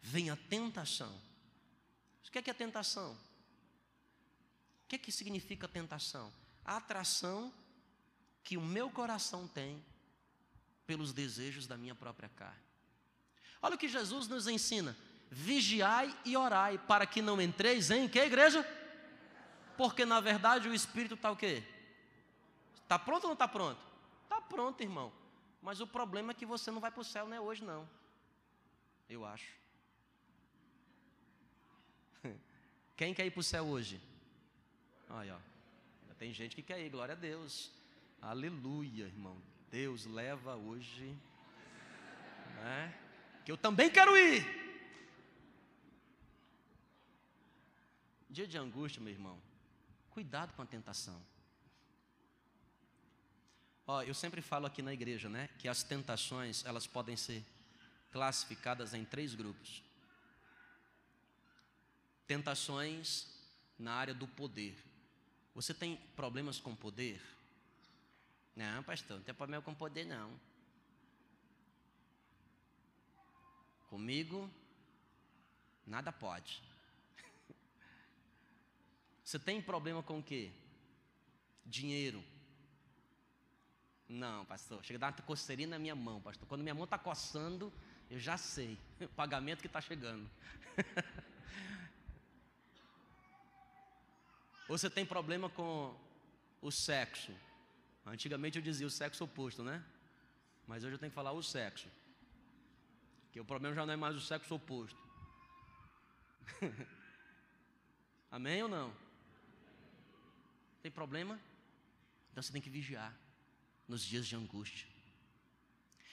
Vem 0.02 0.28
a 0.28 0.36
tentação. 0.36 1.18
O 2.26 2.30
que 2.30 2.36
é, 2.36 2.42
que 2.42 2.50
é 2.50 2.54
tentação? 2.54 3.12
O 4.84 4.88
que 4.88 4.96
é 4.96 4.98
que 4.98 5.10
significa 5.10 5.66
tentação? 5.66 6.30
Atração 6.76 7.52
que 8.44 8.56
o 8.56 8.60
meu 8.60 8.90
coração 8.90 9.48
tem 9.48 9.84
pelos 10.86 11.12
desejos 11.12 11.66
da 11.66 11.76
minha 11.76 11.94
própria 11.94 12.28
carne. 12.28 12.62
Olha 13.60 13.74
o 13.74 13.78
que 13.78 13.88
Jesus 13.88 14.28
nos 14.28 14.46
ensina: 14.46 14.96
vigiai 15.30 16.16
e 16.24 16.36
orai, 16.36 16.78
para 16.78 17.06
que 17.06 17.20
não 17.20 17.40
entreis 17.40 17.90
em 17.90 18.08
que 18.08 18.20
igreja? 18.20 18.64
Porque 19.76 20.04
na 20.04 20.20
verdade 20.20 20.68
o 20.68 20.74
Espírito 20.74 21.14
está 21.14 21.30
o 21.30 21.36
quê? 21.36 21.64
Está 22.74 22.98
pronto 22.98 23.24
ou 23.24 23.28
não 23.28 23.34
está 23.34 23.48
pronto? 23.48 23.80
Está 24.22 24.40
pronto, 24.40 24.80
irmão. 24.80 25.12
Mas 25.60 25.80
o 25.80 25.86
problema 25.86 26.30
é 26.30 26.34
que 26.34 26.46
você 26.46 26.70
não 26.70 26.80
vai 26.80 26.90
para 26.90 27.00
o 27.00 27.04
céu, 27.04 27.26
não 27.26 27.36
é 27.36 27.40
hoje, 27.40 27.64
não. 27.64 27.88
Eu 29.08 29.24
acho. 29.24 29.52
Quem 32.96 33.12
quer 33.12 33.26
ir 33.26 33.32
para 33.32 33.40
o 33.40 33.44
céu 33.44 33.66
hoje? 33.66 34.00
Olha, 35.08 35.34
ó. 35.34 35.50
Tem 36.20 36.34
gente 36.34 36.54
que 36.54 36.62
quer 36.62 36.78
ir, 36.78 36.90
glória 36.90 37.14
a 37.14 37.16
Deus. 37.16 37.72
Aleluia, 38.20 39.04
irmão. 39.06 39.40
Deus 39.70 40.04
leva 40.04 40.54
hoje. 40.54 41.16
Né? 42.56 42.94
Que 43.42 43.50
eu 43.50 43.56
também 43.56 43.88
quero 43.88 44.14
ir. 44.18 44.44
Dia 48.28 48.46
de 48.46 48.58
angústia, 48.58 49.00
meu 49.00 49.10
irmão. 49.10 49.40
Cuidado 50.10 50.52
com 50.52 50.60
a 50.60 50.66
tentação. 50.66 51.18
Ó, 53.86 54.02
eu 54.02 54.12
sempre 54.12 54.42
falo 54.42 54.66
aqui 54.66 54.82
na 54.82 54.92
igreja, 54.92 55.26
né, 55.26 55.48
que 55.58 55.66
as 55.66 55.82
tentações, 55.82 56.66
elas 56.66 56.86
podem 56.86 57.16
ser 57.16 57.42
classificadas 58.12 58.92
em 58.92 59.06
três 59.06 59.34
grupos. 59.34 59.82
Tentações 62.26 63.26
na 63.78 63.94
área 63.94 64.12
do 64.12 64.28
poder. 64.28 64.89
Você 65.54 65.74
tem 65.74 65.96
problemas 66.14 66.60
com 66.60 66.74
poder? 66.74 67.20
Não, 68.54 68.82
pastor, 68.82 69.18
não 69.18 69.24
tem 69.24 69.34
problema 69.34 69.62
com 69.62 69.74
poder, 69.74 70.04
não. 70.04 70.38
Comigo, 73.88 74.50
nada 75.86 76.12
pode. 76.12 76.62
Você 79.24 79.38
tem 79.38 79.60
problema 79.60 80.02
com 80.02 80.18
o 80.18 80.22
quê? 80.22 80.52
Dinheiro. 81.64 82.22
Não, 84.08 84.44
pastor, 84.44 84.84
chega 84.84 84.98
a 84.98 85.10
dar 85.10 85.16
uma 85.16 85.26
coceirinha 85.26 85.68
na 85.68 85.78
minha 85.78 85.94
mão, 85.94 86.20
pastor. 86.20 86.46
Quando 86.48 86.62
minha 86.62 86.74
mão 86.74 86.84
está 86.84 86.98
coçando, 86.98 87.72
eu 88.10 88.18
já 88.18 88.36
sei 88.36 88.78
o 89.00 89.08
pagamento 89.08 89.60
que 89.60 89.68
está 89.68 89.80
chegando. 89.80 90.28
Ou 94.70 94.78
você 94.78 94.88
tem 94.88 95.04
problema 95.04 95.50
com 95.50 95.92
o 96.62 96.70
sexo? 96.70 97.32
Antigamente 98.06 98.56
eu 98.56 98.62
dizia 98.62 98.86
o 98.86 98.90
sexo 98.90 99.24
oposto, 99.24 99.64
né? 99.64 99.84
Mas 100.64 100.84
hoje 100.84 100.94
eu 100.94 100.98
tenho 100.98 101.10
que 101.10 101.14
falar 101.16 101.32
o 101.32 101.42
sexo. 101.42 101.88
Que 103.32 103.40
o 103.40 103.44
problema 103.44 103.74
já 103.74 103.84
não 103.84 103.94
é 103.94 103.96
mais 103.96 104.14
o 104.14 104.20
sexo 104.20 104.54
oposto. 104.54 104.96
Amém 108.30 108.62
ou 108.62 108.68
não? 108.68 108.94
Tem 110.80 110.92
problema? 110.92 111.36
Então 112.30 112.40
você 112.40 112.52
tem 112.52 112.62
que 112.62 112.70
vigiar 112.70 113.12
nos 113.88 114.02
dias 114.02 114.24
de 114.24 114.36
angústia. 114.36 114.86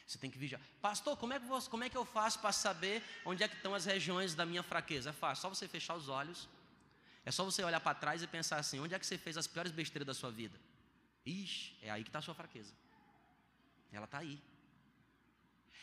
Você 0.07 0.17
tem 0.17 0.31
que 0.31 0.37
vigiar. 0.39 0.61
Pastor, 0.81 1.15
como 1.15 1.31
é 1.31 1.39
que, 1.39 1.45
você, 1.45 1.69
como 1.69 1.83
é 1.83 1.91
que 1.91 1.97
eu 1.97 2.05
faço 2.05 2.39
para 2.39 2.51
saber 2.51 3.03
onde 3.23 3.43
é 3.43 3.47
que 3.47 3.55
estão 3.55 3.75
as 3.75 3.85
regiões 3.85 4.33
da 4.33 4.47
minha 4.47 4.63
fraqueza? 4.63 5.11
É 5.11 5.13
fácil, 5.13 5.43
só 5.43 5.49
você 5.49 5.67
fechar 5.67 5.93
os 5.93 6.09
olhos. 6.09 6.49
É 7.27 7.31
só 7.31 7.43
você 7.43 7.61
olhar 7.61 7.81
para 7.81 7.93
trás 7.93 8.23
e 8.23 8.27
pensar 8.27 8.55
assim: 8.55 8.79
onde 8.79 8.95
é 8.95 8.99
que 8.99 9.05
você 9.05 9.17
fez 9.17 9.35
as 9.35 9.45
piores 9.45 9.69
besteiras 9.69 10.07
da 10.07 10.13
sua 10.13 10.31
vida? 10.31 10.57
Ixi, 11.25 11.75
é 11.81 11.91
aí 11.91 12.01
que 12.01 12.07
está 12.07 12.19
a 12.19 12.21
sua 12.21 12.33
fraqueza. 12.33 12.71
Ela 13.91 14.05
está 14.05 14.19
aí. 14.19 14.41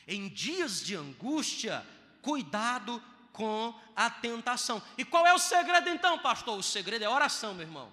Em 0.08 0.26
dias 0.26 0.80
de 0.82 0.96
angústia, 0.96 1.86
cuidado 2.22 3.02
com 3.30 3.78
a 3.94 4.08
tentação. 4.08 4.82
E 4.96 5.04
qual 5.04 5.26
é 5.26 5.34
o 5.34 5.38
segredo 5.38 5.90
então, 5.90 6.18
pastor? 6.18 6.58
O 6.58 6.62
segredo 6.62 7.04
é 7.04 7.08
oração, 7.10 7.52
meu 7.52 7.66
irmão. 7.66 7.92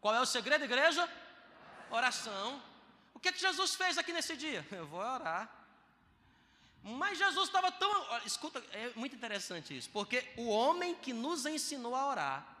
Qual 0.00 0.14
é 0.14 0.20
o 0.20 0.26
segredo, 0.26 0.62
igreja? 0.62 1.08
Oração. 1.90 2.62
O 3.12 3.18
que, 3.18 3.30
é 3.30 3.32
que 3.32 3.40
Jesus 3.40 3.74
fez 3.74 3.98
aqui 3.98 4.12
nesse 4.12 4.36
dia? 4.36 4.64
Eu 4.70 4.86
vou 4.86 5.00
orar. 5.00 5.50
Mas 6.84 7.18
Jesus 7.18 7.48
estava 7.48 7.72
tão. 7.72 7.90
Escuta, 8.24 8.62
é 8.70 8.92
muito 8.94 9.16
interessante 9.16 9.76
isso, 9.76 9.90
porque 9.90 10.24
o 10.36 10.48
homem 10.48 10.94
que 10.94 11.12
nos 11.12 11.46
ensinou 11.46 11.96
a 11.96 12.06
orar, 12.06 12.51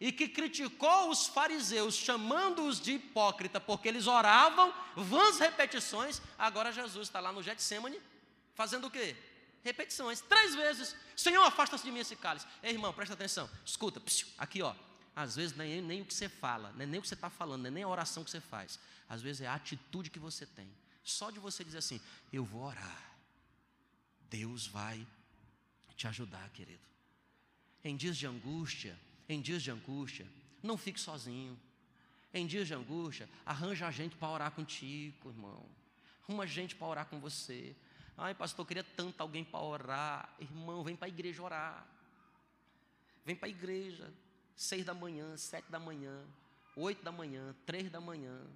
e 0.00 0.12
que 0.12 0.28
criticou 0.28 1.10
os 1.10 1.26
fariseus, 1.26 1.94
chamando-os 1.94 2.80
de 2.80 2.92
hipócrita, 2.92 3.60
porque 3.60 3.88
eles 3.88 4.06
oravam 4.06 4.72
vãs 4.94 5.38
repetições. 5.38 6.20
Agora 6.38 6.72
Jesus 6.72 7.08
está 7.08 7.20
lá 7.20 7.32
no 7.32 7.42
Getsemane, 7.42 8.00
fazendo 8.54 8.88
o 8.88 8.90
quê? 8.90 9.16
Repetições, 9.64 10.20
três 10.20 10.54
vezes. 10.54 10.94
Senhor, 11.16 11.42
afasta-se 11.44 11.84
de 11.84 11.90
mim 11.90 12.00
esse 12.00 12.14
cálice. 12.14 12.46
Ei, 12.62 12.72
irmão, 12.72 12.92
presta 12.92 13.14
atenção. 13.14 13.50
Escuta, 13.64 13.98
psiu, 14.00 14.28
aqui, 14.38 14.62
ó. 14.62 14.74
Às 15.14 15.34
vezes 15.34 15.56
nem, 15.56 15.80
nem 15.80 16.02
o 16.02 16.04
que 16.04 16.12
você 16.12 16.28
fala, 16.28 16.72
nem, 16.76 16.86
nem 16.86 17.00
o 17.00 17.02
que 17.02 17.08
você 17.08 17.14
está 17.14 17.30
falando, 17.30 17.70
nem 17.70 17.82
a 17.82 17.88
oração 17.88 18.22
que 18.22 18.30
você 18.30 18.40
faz. 18.40 18.78
Às 19.08 19.22
vezes 19.22 19.40
é 19.40 19.46
a 19.46 19.54
atitude 19.54 20.10
que 20.10 20.18
você 20.18 20.44
tem. 20.44 20.70
Só 21.02 21.30
de 21.30 21.38
você 21.38 21.64
dizer 21.64 21.78
assim, 21.78 22.00
eu 22.32 22.44
vou 22.44 22.64
orar. 22.64 23.16
Deus 24.28 24.66
vai 24.66 25.06
te 25.96 26.06
ajudar, 26.06 26.50
querido. 26.50 26.84
Em 27.82 27.96
dias 27.96 28.16
de 28.16 28.26
angústia, 28.26 28.98
em 29.28 29.40
dias 29.40 29.62
de 29.62 29.70
angústia, 29.70 30.26
não 30.62 30.76
fique 30.76 31.00
sozinho. 31.00 31.58
Em 32.32 32.46
dias 32.46 32.66
de 32.66 32.74
angústia, 32.74 33.28
arranja 33.44 33.90
gente 33.90 34.16
para 34.16 34.28
orar 34.28 34.50
contigo, 34.52 35.30
irmão. 35.30 35.64
Arruma 36.24 36.46
gente 36.46 36.74
para 36.76 36.86
orar 36.86 37.06
com 37.06 37.18
você. 37.18 37.74
Ai, 38.16 38.34
pastor, 38.34 38.62
eu 38.62 38.66
queria 38.66 38.84
tanto 38.84 39.20
alguém 39.20 39.44
para 39.44 39.60
orar. 39.60 40.34
Irmão, 40.38 40.82
vem 40.82 40.96
para 40.96 41.06
a 41.06 41.08
igreja 41.08 41.42
orar. 41.42 41.86
Vem 43.24 43.36
para 43.36 43.46
a 43.46 43.50
igreja. 43.50 44.12
Seis 44.54 44.84
da 44.84 44.94
manhã, 44.94 45.36
sete 45.36 45.70
da 45.70 45.78
manhã, 45.78 46.24
oito 46.76 47.02
da 47.02 47.12
manhã, 47.12 47.54
três 47.66 47.90
da 47.90 48.00
manhã, 48.00 48.46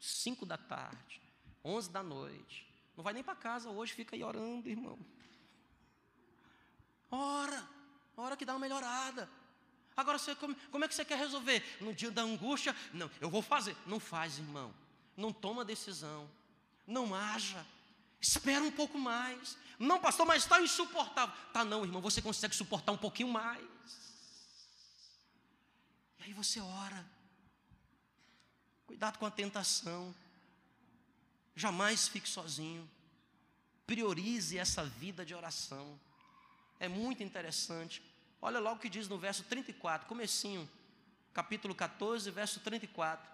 cinco 0.00 0.46
da 0.46 0.56
tarde, 0.56 1.20
onze 1.62 1.90
da 1.90 2.02
noite. 2.02 2.66
Não 2.96 3.04
vai 3.04 3.12
nem 3.12 3.22
para 3.22 3.36
casa 3.36 3.68
hoje, 3.68 3.92
fica 3.92 4.16
aí 4.16 4.24
orando, 4.24 4.68
irmão. 4.68 4.98
Ora, 7.10 7.68
ora 8.16 8.36
que 8.36 8.44
dá 8.44 8.54
uma 8.54 8.58
melhorada. 8.58 9.28
Agora, 9.98 10.16
você, 10.16 10.32
como, 10.36 10.54
como 10.70 10.84
é 10.84 10.86
que 10.86 10.94
você 10.94 11.04
quer 11.04 11.18
resolver? 11.18 11.60
No 11.80 11.92
dia 11.92 12.08
da 12.08 12.22
angústia, 12.22 12.74
não, 12.92 13.10
eu 13.20 13.28
vou 13.28 13.42
fazer. 13.42 13.76
Não 13.84 13.98
faz, 13.98 14.38
irmão. 14.38 14.72
Não 15.16 15.32
toma 15.32 15.64
decisão. 15.64 16.30
Não 16.86 17.12
haja. 17.12 17.66
Espera 18.20 18.62
um 18.62 18.70
pouco 18.70 18.96
mais. 18.96 19.58
Não, 19.76 19.98
pastor, 19.98 20.24
mas 20.24 20.44
está 20.44 20.62
insuportável. 20.62 21.34
Tá 21.52 21.64
não, 21.64 21.84
irmão, 21.84 22.00
você 22.00 22.22
consegue 22.22 22.54
suportar 22.54 22.92
um 22.92 22.96
pouquinho 22.96 23.28
mais. 23.28 23.60
E 26.20 26.26
aí 26.26 26.32
você 26.32 26.60
ora. 26.60 27.04
Cuidado 28.86 29.18
com 29.18 29.26
a 29.26 29.32
tentação. 29.32 30.14
Jamais 31.56 32.06
fique 32.06 32.28
sozinho. 32.28 32.88
Priorize 33.84 34.56
essa 34.58 34.84
vida 34.84 35.26
de 35.26 35.34
oração. 35.34 35.98
É 36.78 36.86
muito 36.86 37.20
interessante. 37.20 38.00
Olha 38.40 38.58
logo 38.60 38.76
o 38.76 38.78
que 38.78 38.88
diz 38.88 39.08
no 39.08 39.18
verso 39.18 39.42
34, 39.44 40.06
comecinho, 40.06 40.68
capítulo 41.34 41.74
14, 41.74 42.30
verso 42.30 42.60
34. 42.60 43.28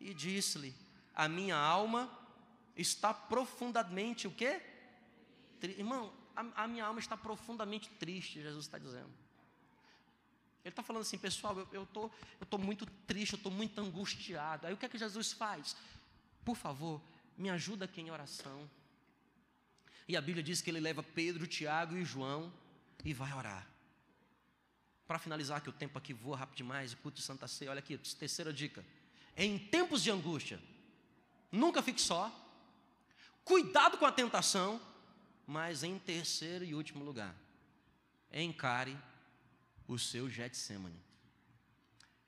E 0.00 0.14
disse-lhe: 0.14 0.74
A 1.14 1.28
minha 1.28 1.56
alma 1.56 2.10
está 2.76 3.12
profundamente 3.12 4.26
o 4.26 4.30
quê? 4.30 4.60
Irmão, 5.62 6.12
a, 6.34 6.64
a 6.64 6.68
minha 6.68 6.84
alma 6.84 7.00
está 7.00 7.16
profundamente 7.16 7.88
triste, 7.90 8.40
Jesus 8.40 8.64
está 8.64 8.78
dizendo. 8.78 9.10
Ele 10.64 10.70
está 10.70 10.82
falando 10.82 11.02
assim, 11.02 11.18
pessoal, 11.18 11.68
eu 11.72 11.82
estou 11.82 12.10
eu 12.40 12.46
tô 12.46 12.56
muito 12.56 12.86
triste, 13.06 13.32
eu 13.32 13.36
estou 13.36 13.50
muito 13.50 13.80
angustiado. 13.80 14.66
Aí 14.66 14.72
o 14.72 14.76
que 14.76 14.86
é 14.86 14.88
que 14.88 14.98
Jesus 14.98 15.32
faz? 15.32 15.76
Por 16.44 16.56
favor, 16.56 17.00
me 17.36 17.50
ajuda 17.50 17.84
aqui 17.84 18.00
em 18.00 18.10
oração. 18.10 18.68
E 20.06 20.16
a 20.16 20.20
Bíblia 20.20 20.42
diz 20.42 20.60
que 20.60 20.70
ele 20.70 20.80
leva 20.80 21.02
Pedro, 21.02 21.46
Tiago 21.46 21.96
e 21.96 22.04
João 22.04 22.52
e 23.04 23.12
vai 23.12 23.32
orar. 23.32 23.71
Para 25.12 25.18
finalizar, 25.18 25.60
que 25.60 25.68
o 25.68 25.74
tempo 25.74 25.98
aqui 25.98 26.14
voa 26.14 26.38
rápido 26.38 26.56
demais, 26.56 26.94
o 26.94 26.96
culto 26.96 27.18
de 27.18 27.22
Santa 27.22 27.46
Ceia, 27.46 27.70
olha 27.70 27.80
aqui, 27.80 27.98
terceira 27.98 28.50
dica. 28.50 28.82
Em 29.36 29.58
tempos 29.58 30.02
de 30.02 30.10
angústia, 30.10 30.58
nunca 31.50 31.82
fique 31.82 32.00
só, 32.00 32.32
cuidado 33.44 33.98
com 33.98 34.06
a 34.06 34.10
tentação, 34.10 34.80
mas 35.46 35.82
em 35.82 35.98
terceiro 35.98 36.64
e 36.64 36.74
último 36.74 37.04
lugar, 37.04 37.36
encare 38.32 38.96
o 39.86 39.98
seu 39.98 40.30
Getsemane. 40.30 40.98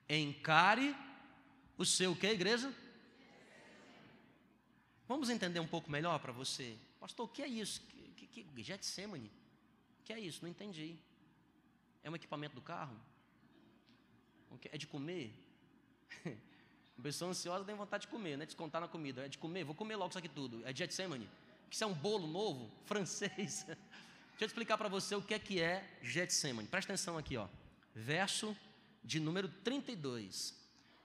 Encare 0.07 0.95
o 1.79 1.85
seu 1.85 2.15
que, 2.15 2.27
igreja? 2.27 2.71
Vamos 5.07 5.31
entender 5.31 5.59
um 5.59 5.67
pouco 5.67 5.89
melhor 5.89 6.19
para 6.19 6.31
você? 6.31 6.77
Pastor, 6.99 7.25
o 7.25 7.29
que 7.29 7.41
é 7.41 7.47
isso? 7.47 7.81
Que, 8.15 8.27
que, 8.27 8.43
que 8.43 8.63
Getsemane? 8.63 9.31
O 10.01 10.03
que 10.03 10.13
é 10.13 10.19
isso? 10.19 10.43
Não 10.43 10.49
entendi. 10.49 10.99
É 12.05 12.09
um 12.09 12.15
equipamento 12.15 12.53
do 12.53 12.61
carro? 12.61 12.95
É 14.71 14.77
de 14.77 14.85
comer? 14.85 15.33
pessoa 17.01 17.31
ansiosa 17.31 17.65
tem 17.65 17.73
vontade 17.73 18.01
de 18.01 18.07
comer, 18.09 18.37
né? 18.37 18.45
Descontar 18.45 18.79
na 18.79 18.87
comida. 18.87 19.25
É 19.25 19.27
de 19.27 19.39
comer? 19.39 19.63
Vou 19.63 19.73
comer 19.73 19.95
logo 19.95 20.09
isso 20.09 20.19
aqui 20.19 20.29
tudo. 20.29 20.61
É 20.67 20.73
Getsemane. 20.73 21.27
Isso 21.69 21.83
é 21.83 21.87
um 21.87 21.95
bolo 21.95 22.27
novo, 22.27 22.71
francês. 22.85 23.65
Deixa 23.65 24.41
eu 24.41 24.45
explicar 24.45 24.77
para 24.77 24.87
você 24.87 25.15
o 25.15 25.21
que 25.21 25.33
é 25.33 25.39
que 25.39 25.59
é 25.59 25.83
Getsemane. 26.03 26.67
Presta 26.67 26.93
atenção 26.93 27.17
aqui, 27.17 27.37
ó. 27.37 27.47
Verso 27.95 28.55
de 29.03 29.19
número 29.19 29.49
32. 29.63 30.55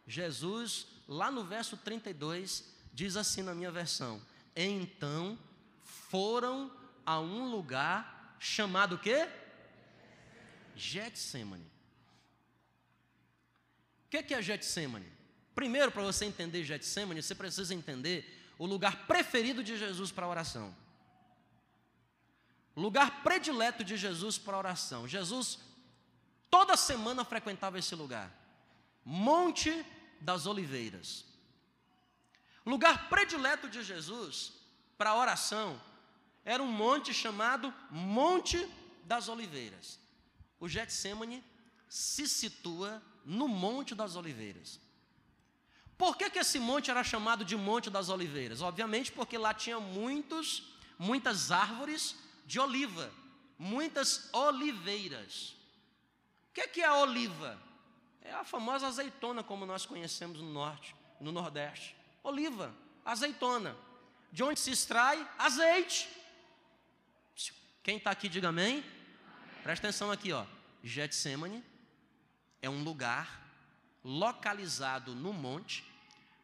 Jesus, 0.06 0.86
lá 1.08 1.30
no 1.30 1.44
verso 1.44 1.78
32, 1.78 2.76
diz 2.92 3.16
assim 3.16 3.40
na 3.40 3.54
minha 3.54 3.70
versão: 3.70 4.20
Então 4.54 5.38
foram 5.82 6.70
a 7.06 7.18
um 7.18 7.50
lugar 7.50 8.36
chamado 8.38 8.98
quê? 8.98 9.26
Getsemane. 10.80 11.70
O 14.06 14.08
que 14.10 14.34
é 14.34 14.42
Getsemane? 14.42 15.06
Primeiro, 15.54 15.92
para 15.92 16.02
você 16.02 16.24
entender 16.24 16.64
Getsemane, 16.64 17.22
você 17.22 17.34
precisa 17.34 17.74
entender 17.74 18.52
o 18.58 18.66
lugar 18.66 19.06
preferido 19.06 19.62
de 19.62 19.76
Jesus 19.76 20.10
para 20.10 20.26
a 20.26 20.28
oração. 20.28 20.74
Lugar 22.74 23.22
predileto 23.22 23.84
de 23.84 23.96
Jesus 23.96 24.38
para 24.38 24.56
a 24.56 24.58
oração. 24.58 25.06
Jesus 25.06 25.58
toda 26.50 26.76
semana 26.76 27.24
frequentava 27.24 27.78
esse 27.78 27.94
lugar. 27.94 28.32
Monte 29.04 29.84
das 30.20 30.46
Oliveiras. 30.46 31.26
Lugar 32.64 33.08
predileto 33.10 33.68
de 33.68 33.82
Jesus 33.82 34.52
para 34.96 35.10
a 35.10 35.16
oração 35.16 35.80
era 36.44 36.62
um 36.62 36.72
monte 36.72 37.12
chamado 37.12 37.72
Monte 37.90 38.66
das 39.04 39.28
Oliveiras. 39.28 39.99
O 40.60 40.68
Getsemane 40.68 41.42
se 41.88 42.28
situa 42.28 43.02
no 43.24 43.48
Monte 43.48 43.94
das 43.94 44.14
Oliveiras. 44.14 44.78
Por 46.00 46.16
que, 46.16 46.30
que 46.30 46.38
esse 46.38 46.58
monte 46.58 46.90
era 46.90 47.04
chamado 47.04 47.44
de 47.44 47.54
Monte 47.54 47.90
das 47.90 48.08
Oliveiras? 48.08 48.62
Obviamente 48.62 49.12
porque 49.12 49.36
lá 49.36 49.52
tinha 49.52 49.78
muitos, 49.78 50.62
muitas 50.98 51.50
árvores 51.50 52.16
de 52.46 52.58
oliva, 52.58 53.12
muitas 53.58 54.32
oliveiras. 54.32 55.54
O 56.48 56.54
que, 56.54 56.68
que 56.68 56.80
é 56.80 56.90
oliva? 56.90 57.60
É 58.22 58.32
a 58.32 58.44
famosa 58.44 58.86
azeitona, 58.86 59.42
como 59.42 59.66
nós 59.66 59.84
conhecemos 59.84 60.40
no 60.40 60.50
norte, 60.50 60.96
no 61.20 61.30
nordeste. 61.30 61.94
Oliva, 62.22 62.74
azeitona. 63.04 63.76
De 64.32 64.42
onde 64.42 64.58
se 64.58 64.70
extrai 64.70 65.28
azeite. 65.38 66.08
Quem 67.82 67.98
está 67.98 68.10
aqui, 68.10 68.26
diga 68.26 68.48
amém. 68.48 68.82
Presta 69.62 69.86
atenção 69.86 70.10
aqui, 70.10 70.32
ó. 70.32 70.46
Getsemane 70.82 71.62
é 72.62 72.70
um 72.70 72.82
lugar 72.82 73.46
localizado 74.02 75.14
no 75.14 75.32
monte 75.32 75.84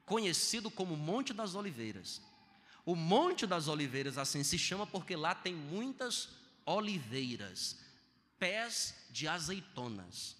conhecido 0.07 0.70
como 0.70 0.96
Monte 0.96 1.35
das 1.35 1.55
Oliveiras. 1.55 2.22
O 2.85 2.94
Monte 2.94 3.46
das 3.46 3.66
Oliveiras 3.66 4.16
assim 4.16 4.44
se 4.44 4.57
chama 4.57 4.87
porque 4.87 5.16
lá 5.16 5.35
tem 5.35 5.52
muitas 5.52 6.29
oliveiras, 6.64 7.76
pés 8.38 8.94
de 9.11 9.26
azeitonas. 9.26 10.37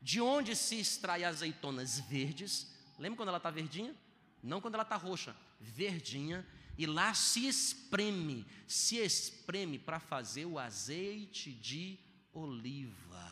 De 0.00 0.20
onde 0.20 0.56
se 0.56 0.80
extrai 0.80 1.24
azeitonas 1.24 2.00
verdes? 2.00 2.66
Lembra 2.98 3.18
quando 3.18 3.28
ela 3.28 3.36
está 3.36 3.50
verdinha? 3.50 3.94
Não 4.42 4.60
quando 4.60 4.74
ela 4.74 4.84
está 4.84 4.96
roxa, 4.96 5.36
verdinha. 5.60 6.46
E 6.78 6.86
lá 6.86 7.12
se 7.12 7.48
espreme, 7.48 8.46
se 8.68 8.98
espreme 8.98 9.80
para 9.80 9.98
fazer 9.98 10.46
o 10.46 10.60
azeite 10.60 11.52
de 11.52 11.98
oliva. 12.32 13.28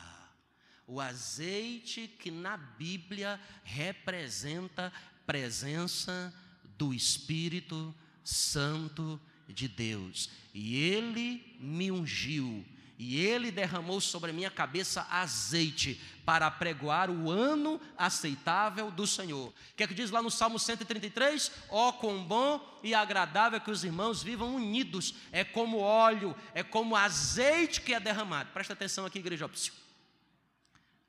O 0.85 0.99
azeite 0.99 2.09
que 2.19 2.29
na 2.29 2.57
Bíblia 2.57 3.39
representa 3.63 4.91
presença 5.25 6.33
do 6.77 6.93
Espírito 6.93 7.95
Santo 8.21 9.19
de 9.47 9.69
Deus. 9.69 10.29
E 10.53 10.75
ele 10.75 11.57
me 11.59 11.89
ungiu, 11.89 12.65
e 12.97 13.15
ele 13.17 13.51
derramou 13.51 14.01
sobre 14.01 14.31
minha 14.31 14.49
cabeça 14.49 15.05
azeite 15.11 16.01
para 16.25 16.49
pregoar 16.49 17.11
o 17.11 17.29
ano 17.29 17.79
aceitável 17.95 18.89
do 18.89 19.05
Senhor. 19.05 19.49
O 19.49 19.53
que 19.75 19.83
é 19.83 19.87
que 19.87 19.93
diz 19.93 20.09
lá 20.09 20.21
no 20.21 20.31
Salmo 20.31 20.57
133? 20.57 21.51
Ó, 21.69 21.89
oh, 21.89 21.93
quão 21.93 22.23
bom 22.23 22.79
e 22.81 22.95
agradável 22.95 23.61
que 23.61 23.69
os 23.69 23.83
irmãos 23.83 24.23
vivam 24.23 24.55
unidos, 24.55 25.13
é 25.31 25.43
como 25.43 25.77
óleo, 25.77 26.35
é 26.55 26.63
como 26.63 26.95
azeite 26.95 27.81
que 27.81 27.93
é 27.93 27.99
derramado. 27.99 28.51
Presta 28.51 28.73
atenção 28.73 29.05
aqui, 29.05 29.19
igreja. 29.19 29.49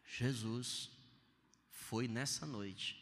Jesus 0.05 0.91
foi 1.71 2.07
nessa 2.07 2.45
noite 2.45 2.99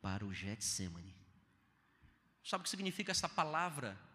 para 0.00 0.24
o 0.24 0.32
Getsemane. 0.32 1.14
Sabe 2.42 2.62
o 2.62 2.64
que 2.64 2.70
significa 2.70 3.12
essa 3.12 3.28
palavra 3.28 4.07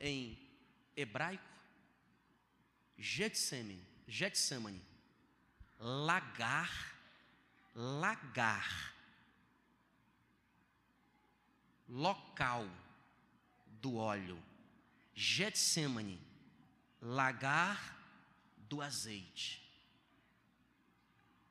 em 0.00 0.38
hebraico? 0.96 1.44
Getsemane, 2.96 4.82
lagar, 5.78 6.96
lagar, 7.74 8.94
local 11.88 12.68
do 13.80 13.96
óleo, 13.96 14.42
Getsemane, 15.14 16.20
lagar 17.00 17.96
do 18.68 18.82
azeite. 18.82 19.62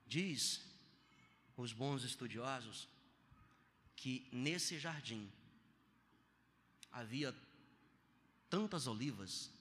Diz 0.05 0.61
os 1.55 1.73
bons 1.73 2.03
estudiosos 2.03 2.87
que 3.95 4.27
nesse 4.31 4.77
jardim 4.77 5.31
havia 6.91 7.33
tantas 8.49 8.87
olivas 8.87 9.51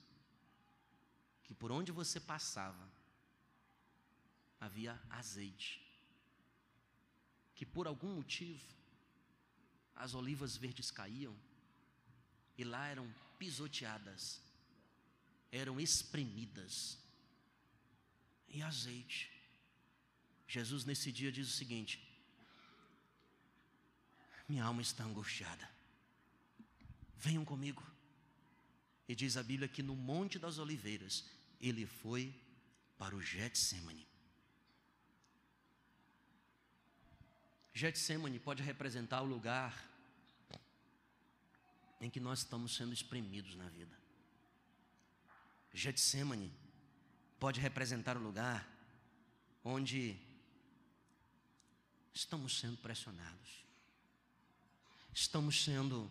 que 1.44 1.54
por 1.54 1.70
onde 1.70 1.92
você 1.92 2.18
passava 2.18 2.90
havia 4.60 5.00
azeite. 5.10 5.82
Que 7.54 7.64
por 7.64 7.86
algum 7.86 8.14
motivo 8.14 8.64
as 9.94 10.14
olivas 10.14 10.56
verdes 10.56 10.90
caíam 10.90 11.34
e 12.58 12.64
lá 12.64 12.86
eram 12.86 13.12
pisoteadas, 13.38 14.40
eram 15.50 15.80
espremidas 15.80 16.98
e 18.48 18.62
azeite. 18.62 19.30
Jesus 20.48 20.84
nesse 20.84 21.10
dia 21.10 21.32
diz 21.32 21.48
o 21.48 21.56
seguinte: 21.56 22.02
Minha 24.48 24.64
alma 24.64 24.82
está 24.82 25.04
angustiada. 25.04 25.68
Venham 27.16 27.44
comigo. 27.44 27.82
E 29.08 29.14
diz 29.14 29.36
a 29.36 29.42
Bíblia 29.42 29.68
que 29.68 29.82
no 29.82 29.94
Monte 29.94 30.38
das 30.38 30.58
Oliveiras 30.58 31.24
ele 31.60 31.86
foi 31.86 32.34
para 32.98 33.14
o 33.14 33.22
Getsemane. 33.22 34.06
Getsemane 37.72 38.38
pode 38.38 38.62
representar 38.62 39.22
o 39.22 39.26
lugar 39.26 39.86
em 42.00 42.08
que 42.10 42.20
nós 42.20 42.40
estamos 42.40 42.74
sendo 42.74 42.92
espremidos 42.92 43.54
na 43.54 43.68
vida. 43.68 43.96
Getsemane 45.72 46.52
pode 47.38 47.60
representar 47.60 48.16
o 48.16 48.20
lugar 48.20 48.66
onde 49.62 50.16
estamos 52.14 52.58
sendo 52.58 52.78
pressionados. 52.78 53.64
Estamos 55.12 55.62
sendo, 55.62 56.10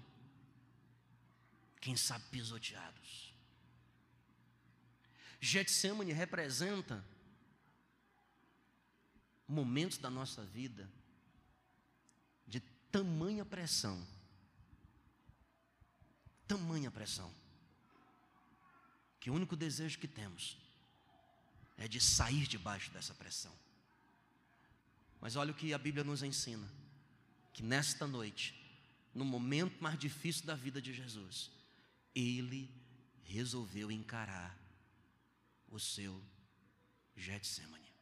quem 1.85 1.95
sabe, 1.95 2.25
pisoteados. 2.31 3.31
Getsemane 5.39 6.11
representa 6.13 7.05
momentos 9.47 9.99
da 9.99 10.09
nossa 10.09 10.43
vida 10.43 10.89
de 12.47 12.59
tamanha 12.91 13.45
pressão. 13.45 14.03
Tamanha 16.47 16.89
pressão. 16.89 17.31
Que 19.19 19.29
o 19.29 19.35
único 19.35 19.55
desejo 19.55 19.99
que 19.99 20.07
temos 20.07 20.57
é 21.77 21.87
de 21.87 22.01
sair 22.01 22.47
debaixo 22.47 22.89
dessa 22.89 23.13
pressão. 23.13 23.53
Mas 25.21 25.35
olha 25.35 25.51
o 25.51 25.55
que 25.55 25.71
a 25.71 25.77
Bíblia 25.77 26.03
nos 26.03 26.23
ensina: 26.23 26.67
que 27.53 27.61
nesta 27.61 28.07
noite, 28.07 28.59
no 29.13 29.23
momento 29.23 29.83
mais 29.83 29.99
difícil 29.99 30.47
da 30.47 30.55
vida 30.55 30.81
de 30.81 30.91
Jesus, 30.91 31.53
ele 32.15 32.73
resolveu 33.23 33.91
encarar 33.91 34.58
o 35.67 35.80
seu 35.80 36.23
Getsemane. 37.15 37.93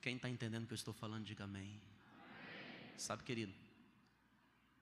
Quem 0.00 0.16
está 0.16 0.28
entendendo 0.28 0.64
o 0.64 0.66
que 0.66 0.72
eu 0.72 0.76
estou 0.76 0.94
falando, 0.94 1.24
diga 1.24 1.44
amém. 1.44 1.80
amém. 2.14 2.98
Sabe, 2.98 3.22
querido, 3.24 3.54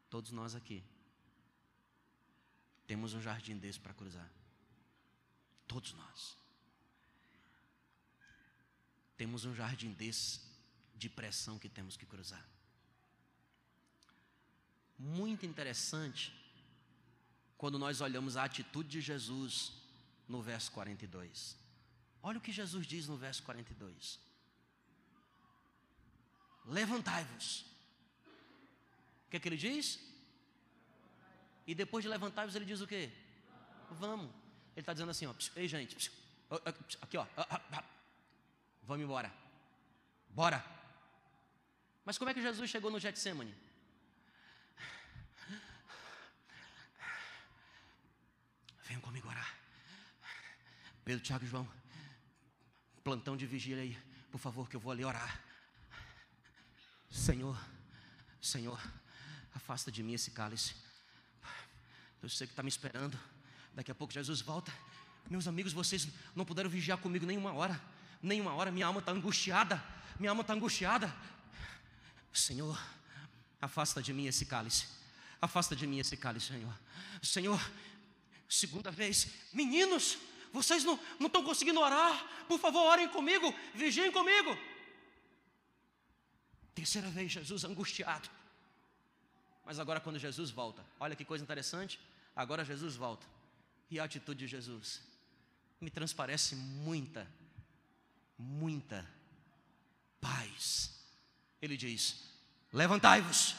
todos 0.09 0.31
nós 0.31 0.55
aqui 0.55 0.85
temos 2.87 3.15
um 3.15 3.21
jardim 3.21 3.59
desse 3.59 3.81
para 3.81 3.93
cruzar. 3.93 4.31
Todos 5.67 5.93
nós. 5.95 6.37
Temos 9.17 9.45
um 9.45 9.55
jardim 9.55 9.93
desse 9.93 10.41
de 10.95 11.09
pressão 11.09 11.59
que 11.59 11.69
temos 11.69 11.97
que 11.97 12.07
cruzar. 12.07 12.47
Muito 14.99 15.45
interessante 15.45 16.33
quando 17.57 17.79
nós 17.79 18.01
olhamos 18.01 18.37
a 18.37 18.45
atitude 18.45 18.89
de 18.89 19.01
Jesus 19.01 19.73
no 20.29 20.43
verso 20.43 20.71
42. 20.73 21.57
Olha 22.23 22.39
o 22.39 22.41
que 22.41 22.53
Jesus 22.53 22.87
diz 22.87 23.07
no 23.07 23.17
verso 23.17 23.43
42. 23.43 24.19
Levantai-vos. 26.67 27.65
O 29.27 29.31
que, 29.31 29.37
é 29.37 29.41
que 29.41 29.49
ele 29.49 29.57
diz? 29.57 30.01
E 31.67 31.75
depois 31.75 32.03
de 32.03 32.09
levantar-vos, 32.09 32.55
ele 32.55 32.65
diz 32.65 32.81
o 32.81 32.87
quê? 32.87 33.13
Vamos. 33.91 34.31
Ele 34.73 34.83
está 34.83 34.93
dizendo 34.93 35.11
assim, 35.11 35.27
ó, 35.27 35.35
ei 35.57 35.67
gente, 35.69 36.13
aqui 37.01 37.17
ó, 37.17 37.27
vamos 38.83 39.05
embora. 39.05 39.33
Bora. 40.31 40.65
Mas 42.05 42.19
como 42.19 42.31
é 42.31 42.35
que 42.35 42.43
Jesus 42.43 42.69
chegou 42.71 42.91
no 42.91 43.01
Getsemane? 43.01 43.55
Venham 48.83 49.01
comigo 49.01 49.29
orar. 49.29 49.57
Pedro, 51.07 51.23
Tiago 51.23 51.45
e 51.45 51.49
João, 51.49 51.69
plantão 53.05 53.37
de 53.37 53.47
vigília 53.47 53.85
aí, 53.85 53.97
por 54.29 54.39
favor, 54.39 54.69
que 54.69 54.75
eu 54.75 54.81
vou 54.81 54.91
ali 54.91 55.05
orar. 55.05 55.41
Senhor, 57.09 57.57
Senhor, 58.41 58.77
afasta 59.55 59.93
de 59.93 60.03
mim 60.03 60.15
esse 60.15 60.33
cálice. 60.33 60.75
Eu 62.21 62.29
sei 62.29 62.49
que 62.49 62.53
está 62.53 62.61
me 62.61 62.69
esperando. 62.69 63.17
Daqui 63.73 63.93
a 63.93 63.95
pouco 63.95 64.13
Jesus 64.13 64.41
volta. 64.41 64.73
Meus 65.31 65.47
amigos, 65.47 65.73
vocês 65.73 66.09
não 66.35 66.45
puderam 66.45 66.69
vigiar 66.69 66.99
comigo 66.99 67.25
nenhuma 67.25 67.53
hora. 67.53 67.81
Nenhuma 68.21 68.53
hora, 68.55 68.73
minha 68.73 68.87
alma 68.89 68.99
está 68.99 69.13
angustiada. 69.13 69.81
Minha 70.19 70.31
alma 70.31 70.41
está 70.41 70.55
angustiada. 70.55 71.15
Senhor, 72.33 72.77
afasta 73.61 74.03
de 74.03 74.13
mim 74.13 74.27
esse 74.27 74.45
cálice. 74.45 74.89
Afasta 75.41 75.77
de 75.77 75.87
mim 75.87 76.01
esse 76.01 76.17
cálice, 76.17 76.49
Senhor. 76.49 76.77
Senhor, 77.23 77.71
segunda 78.49 78.91
vez, 78.91 79.29
meninos, 79.53 80.19
vocês 80.57 80.85
não, 80.85 80.99
não 81.19 81.27
estão 81.27 81.45
conseguindo 81.45 81.81
orar. 81.81 82.27
Por 82.49 82.59
favor, 82.59 82.81
orem 82.81 83.09
comigo, 83.09 83.55
vigiem 83.75 84.11
comigo. 84.11 84.57
Terceira 86.75 87.09
vez, 87.09 87.33
Jesus 87.33 87.65
angustiado. 87.65 88.29
Mas 89.65 89.79
agora, 89.79 90.01
quando 90.01 90.19
Jesus 90.19 90.51
volta, 90.51 90.85
olha 90.99 91.17
que 91.17 91.25
coisa 91.25 91.45
interessante. 91.45 92.01
Agora 92.35 92.65
Jesus 92.65 92.97
volta. 92.97 93.27
E 93.91 94.01
a 94.01 94.05
atitude 94.05 94.41
de 94.41 94.47
Jesus 94.47 95.03
me 95.81 95.91
transparece 95.91 96.57
muita, 96.57 97.31
muita 98.39 99.07
paz. 100.21 100.99
Ele 101.61 101.77
diz: 101.77 102.31
Levantai-vos 102.73 103.57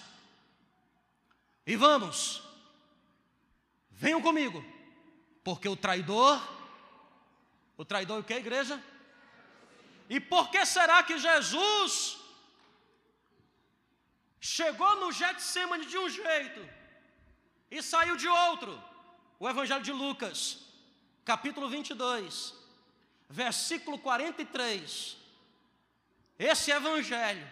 e 1.66 1.76
vamos, 1.76 2.42
venham 3.92 4.22
comigo, 4.22 4.64
porque 5.44 5.68
o 5.68 5.76
traidor, 5.76 6.42
o 7.78 7.86
traidor 7.86 8.20
o 8.20 8.24
que, 8.24 8.34
igreja? 8.34 8.82
E 10.10 10.20
por 10.20 10.50
que 10.50 10.66
será 10.66 11.04
que 11.04 11.18
Jesus 11.18 12.18
chegou 14.40 14.96
no 15.02 15.12
Getsemane 15.12 15.86
de 15.86 15.98
um 15.98 16.10
jeito 16.10 16.62
e 17.70 17.82
saiu 17.82 18.16
de 18.16 18.28
outro. 18.28 18.82
O 19.40 19.48
Evangelho 19.48 19.84
de 19.84 19.92
Lucas, 19.92 20.60
capítulo 21.24 21.70
22, 21.70 22.54
versículo 23.30 24.00
43. 24.00 25.18
Esse 26.40 26.72
Evangelho, 26.72 27.48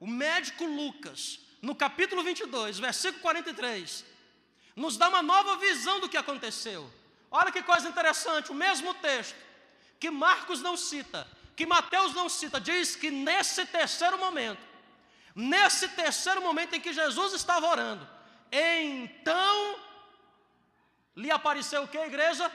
o 0.00 0.06
médico 0.06 0.64
Lucas, 0.64 1.40
no 1.62 1.74
capítulo 1.74 2.22
22, 2.22 2.78
versículo 2.78 3.22
43, 3.22 4.04
nos 4.76 4.96
dá 4.96 5.08
uma 5.08 5.22
nova 5.22 5.56
visão 5.56 6.00
do 6.00 6.08
que 6.08 6.16
aconteceu. 6.16 6.90
Olha 7.38 7.52
que 7.54 7.62
coisa 7.62 7.88
interessante, 7.92 8.52
o 8.52 8.60
mesmo 8.66 8.94
texto 8.94 9.38
que 10.00 10.10
Marcos 10.10 10.60
não 10.66 10.76
cita, 10.76 11.26
que 11.56 11.66
Mateus 11.74 12.14
não 12.14 12.28
cita, 12.28 12.60
diz 12.60 12.94
que 12.94 13.10
nesse 13.10 13.62
terceiro 13.66 14.18
momento, 14.18 14.62
Nesse 15.34 15.88
terceiro 15.88 16.40
momento 16.40 16.76
em 16.76 16.80
que 16.80 16.92
Jesus 16.92 17.32
estava 17.32 17.66
orando, 17.66 18.08
então 18.52 19.76
lhe 21.16 21.28
apareceu 21.28 21.82
o 21.82 21.88
que, 21.88 21.98
igreja? 21.98 22.50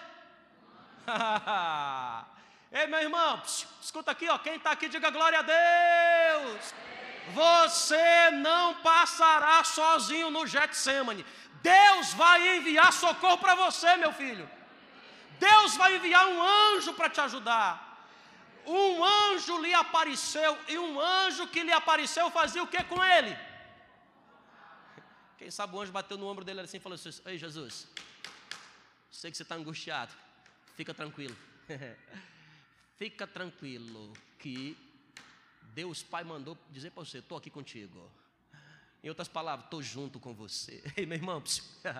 Ei, 2.71 2.87
meu 2.87 3.01
irmão, 3.01 3.41
escuta 3.81 4.11
aqui, 4.11 4.29
ó, 4.29 4.37
quem 4.37 4.55
está 4.55 4.71
aqui, 4.71 4.87
diga 4.87 5.09
glória 5.09 5.39
a 5.39 5.41
Deus. 5.41 6.73
Você 7.33 8.31
não 8.31 8.75
passará 8.75 9.61
sozinho 9.65 10.31
no 10.31 10.47
Getsemane. 10.47 11.25
Deus 11.61 12.13
vai 12.13 12.57
enviar 12.57 12.93
socorro 12.93 13.39
para 13.39 13.55
você, 13.55 13.97
meu 13.97 14.13
filho. 14.13 14.49
Deus 15.39 15.75
vai 15.77 15.95
enviar 15.95 16.27
um 16.27 16.41
anjo 16.41 16.93
para 16.93 17.09
te 17.09 17.21
ajudar 17.21 17.89
um 18.69 19.03
anjo 19.03 19.59
lhe 19.59 19.73
apareceu, 19.73 20.57
e 20.67 20.77
um 20.77 20.99
anjo 20.99 21.47
que 21.47 21.63
lhe 21.63 21.71
apareceu 21.71 22.29
fazia 22.29 22.61
o 22.61 22.67
que 22.67 22.83
com 22.83 23.03
ele? 23.03 23.35
Quem 25.37 25.49
sabe 25.49 25.75
o 25.75 25.81
anjo 25.81 25.91
bateu 25.91 26.17
no 26.17 26.27
ombro 26.27 26.45
dele 26.45 26.61
assim 26.61 26.77
e 26.77 26.79
falou 26.79 26.95
assim: 26.95 27.09
Ei 27.25 27.37
Jesus, 27.37 27.87
sei 29.09 29.31
que 29.31 29.37
você 29.37 29.43
está 29.43 29.55
angustiado, 29.55 30.13
fica 30.75 30.93
tranquilo, 30.93 31.35
fica 32.97 33.25
tranquilo, 33.25 34.13
que 34.37 34.77
Deus 35.73 36.03
Pai 36.03 36.23
mandou 36.23 36.57
dizer 36.69 36.91
para 36.91 37.03
você: 37.03 37.19
estou 37.19 37.37
aqui 37.37 37.49
contigo. 37.49 38.11
Em 39.01 39.07
outras 39.07 39.29
palavras, 39.29 39.65
estou 39.65 39.81
junto 39.81 40.19
com 40.19 40.33
você. 40.33 40.83
Ei, 40.97 41.05
meu 41.05 41.17
irmão, 41.17 41.41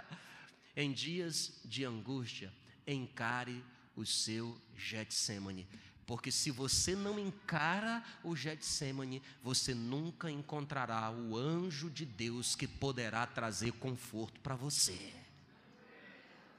em 0.76 0.92
dias 0.92 1.62
de 1.64 1.86
angústia, 1.86 2.54
encare 2.94 3.64
o 3.96 4.06
seu 4.06 4.60
Getsemane. 4.78 5.68
Porque 6.06 6.32
se 6.32 6.50
você 6.50 6.96
não 6.96 7.20
encara 7.20 8.04
o 8.24 8.36
Getsemane, 8.36 9.22
você 9.44 9.76
nunca 9.76 10.32
encontrará 10.32 11.12
o 11.12 11.38
anjo 11.38 11.90
de 11.90 12.04
Deus 12.04 12.56
que 12.56 12.68
poderá 12.68 13.28
trazer 13.28 13.74
conforto 13.74 14.40
para 14.40 14.56
você. 14.56 15.14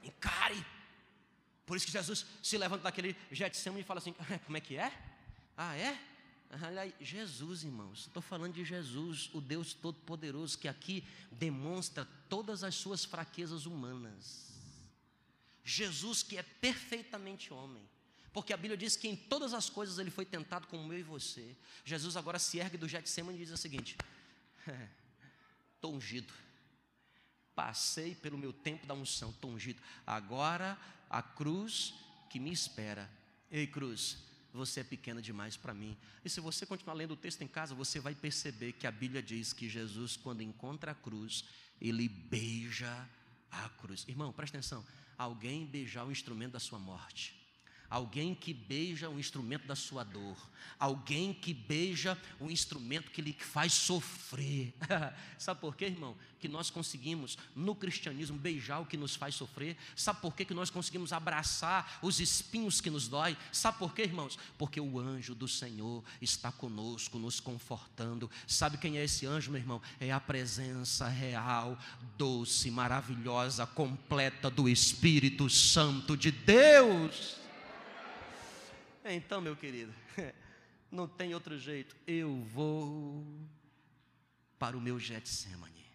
Encare. 0.03 0.65
Por 1.65 1.75
isso 1.75 1.85
que 1.85 1.91
Jesus 1.91 2.25
se 2.41 2.57
levanta 2.57 2.83
daquele 2.83 3.15
Getsemane 3.29 3.81
e 3.81 3.85
fala 3.85 3.99
assim: 3.99 4.15
como 4.45 4.57
é 4.57 4.61
que 4.61 4.77
é? 4.77 4.91
Ah, 5.57 5.75
é? 5.75 5.99
Jesus, 6.99 7.63
irmãos, 7.63 8.07
estou 8.07 8.21
falando 8.21 8.53
de 8.53 8.65
Jesus, 8.65 9.29
o 9.33 9.39
Deus 9.39 9.73
Todo-Poderoso, 9.73 10.57
que 10.57 10.67
aqui 10.67 11.03
demonstra 11.31 12.05
todas 12.27 12.63
as 12.63 12.75
suas 12.75 13.05
fraquezas 13.05 13.65
humanas. 13.65 14.50
Jesus, 15.63 16.23
que 16.23 16.37
é 16.37 16.43
perfeitamente 16.43 17.53
homem, 17.53 17.87
porque 18.33 18.53
a 18.53 18.57
Bíblia 18.57 18.77
diz 18.77 18.95
que 18.95 19.07
em 19.07 19.15
todas 19.15 19.53
as 19.53 19.69
coisas 19.69 19.99
ele 19.99 20.09
foi 20.09 20.25
tentado 20.25 20.67
como 20.67 20.91
eu 20.93 20.99
e 20.99 21.03
você. 21.03 21.55
Jesus 21.83 22.15
agora 22.15 22.39
se 22.39 22.57
ergue 22.57 22.77
do 22.77 22.87
Getsemane 22.87 23.37
e 23.37 23.41
diz 23.41 23.51
o 23.51 23.57
seguinte: 23.57 23.97
Estou 25.75 25.93
ungido. 25.93 26.33
Passei 27.53 28.15
pelo 28.15 28.37
meu 28.37 28.53
tempo 28.53 28.87
da 28.87 28.93
unção, 28.93 29.29
estou 29.31 29.51
ungido. 29.51 29.81
Agora 30.07 30.79
a 31.09 31.21
cruz 31.21 31.93
que 32.29 32.39
me 32.39 32.51
espera. 32.51 33.09
Ei, 33.51 33.67
cruz, 33.67 34.17
você 34.53 34.79
é 34.79 34.83
pequena 34.83 35.21
demais 35.21 35.57
para 35.57 35.73
mim. 35.73 35.97
E 36.23 36.29
se 36.29 36.39
você 36.39 36.65
continuar 36.65 36.93
lendo 36.93 37.11
o 37.11 37.17
texto 37.17 37.41
em 37.41 37.47
casa, 37.47 37.75
você 37.75 37.99
vai 37.99 38.15
perceber 38.15 38.73
que 38.73 38.87
a 38.87 38.91
Bíblia 38.91 39.21
diz 39.21 39.51
que 39.51 39.67
Jesus, 39.67 40.15
quando 40.15 40.41
encontra 40.41 40.91
a 40.91 40.95
cruz, 40.95 41.43
ele 41.79 42.07
beija 42.07 43.09
a 43.49 43.69
cruz. 43.69 44.05
Irmão, 44.07 44.31
presta 44.31 44.57
atenção: 44.57 44.85
alguém 45.21 45.65
beijar 45.65 46.05
o 46.05 46.11
instrumento 46.11 46.53
da 46.53 46.59
sua 46.59 46.79
morte 46.79 47.40
alguém 47.91 48.33
que 48.33 48.53
beija 48.53 49.09
o 49.09 49.19
instrumento 49.19 49.67
da 49.67 49.75
sua 49.75 50.01
dor, 50.05 50.37
alguém 50.79 51.33
que 51.33 51.53
beija 51.53 52.17
o 52.39 52.49
instrumento 52.49 53.11
que 53.11 53.21
lhe 53.21 53.33
faz 53.33 53.73
sofrer. 53.73 54.73
Sabe 55.37 55.59
por 55.59 55.75
quê, 55.75 55.85
irmão? 55.85 56.15
Que 56.39 56.47
nós 56.47 56.69
conseguimos 56.69 57.37
no 57.53 57.75
cristianismo 57.75 58.37
beijar 58.37 58.79
o 58.79 58.85
que 58.85 58.95
nos 58.95 59.15
faz 59.15 59.35
sofrer. 59.35 59.75
Sabe 59.93 60.21
por 60.21 60.33
quê 60.33 60.45
que 60.45 60.53
nós 60.53 60.69
conseguimos 60.69 61.11
abraçar 61.11 61.99
os 62.01 62.21
espinhos 62.21 62.79
que 62.79 62.89
nos 62.89 63.09
dói? 63.09 63.37
Sabe 63.51 63.77
por 63.77 63.93
quê, 63.93 64.03
irmãos? 64.03 64.39
Porque 64.57 64.79
o 64.79 64.97
anjo 64.97 65.35
do 65.35 65.47
Senhor 65.47 66.01
está 66.21 66.49
conosco, 66.49 67.19
nos 67.19 67.41
confortando. 67.41 68.31
Sabe 68.47 68.77
quem 68.77 68.97
é 68.97 69.03
esse 69.03 69.25
anjo, 69.25 69.51
meu 69.51 69.59
irmão? 69.59 69.81
É 69.99 70.13
a 70.13 70.19
presença 70.19 71.09
real, 71.09 71.77
doce, 72.17 72.71
maravilhosa, 72.71 73.67
completa 73.67 74.49
do 74.49 74.69
Espírito 74.69 75.49
Santo 75.49 76.15
de 76.15 76.31
Deus. 76.31 77.40
Então, 79.03 79.41
meu 79.41 79.55
querido, 79.55 79.93
Não 80.91 81.07
tem 81.07 81.33
outro 81.33 81.57
jeito. 81.57 81.95
Eu 82.05 82.43
vou 82.43 83.25
para 84.59 84.77
o 84.77 84.81
meu 84.81 84.99
Getsemane. 84.99 85.85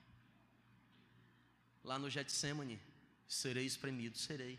Lá 1.84 1.98
no 1.98 2.08
Getsemane, 2.08 2.80
serei 3.28 3.66
espremido, 3.66 4.16
serei. 4.16 4.58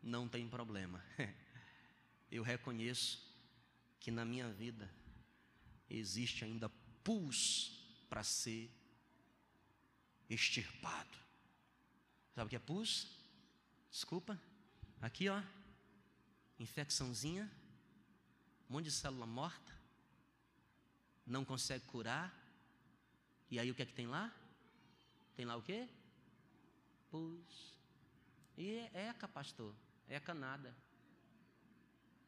Não 0.00 0.28
tem 0.28 0.48
problema. 0.48 1.04
Eu 2.30 2.44
reconheço 2.44 3.26
que 3.98 4.10
na 4.10 4.24
minha 4.24 4.48
vida 4.52 4.88
existe 5.90 6.44
ainda 6.44 6.68
pus 7.02 7.72
para 8.08 8.22
ser 8.22 8.70
extirpado. 10.30 11.18
Sabe 12.34 12.46
o 12.46 12.50
que 12.50 12.56
é 12.56 12.60
pus? 12.60 13.08
Desculpa. 13.90 14.40
Aqui, 15.00 15.28
ó. 15.28 15.42
Infecçãozinha. 16.58 17.50
Um 18.68 18.74
monte 18.74 18.86
de 18.86 18.92
célula 18.92 19.26
morta. 19.26 19.72
Não 21.26 21.44
consegue 21.44 21.84
curar. 21.86 22.34
E 23.50 23.58
aí 23.58 23.70
o 23.70 23.74
que 23.74 23.82
é 23.82 23.86
que 23.86 23.94
tem 23.94 24.06
lá? 24.06 24.32
Tem 25.36 25.46
lá 25.46 25.56
o 25.56 25.62
quê? 25.62 25.88
Pus. 27.10 27.78
E 28.56 28.70
é 28.92 29.08
eca, 29.08 29.28
pastor. 29.28 29.74
Eca 30.08 30.34
nada. 30.34 30.74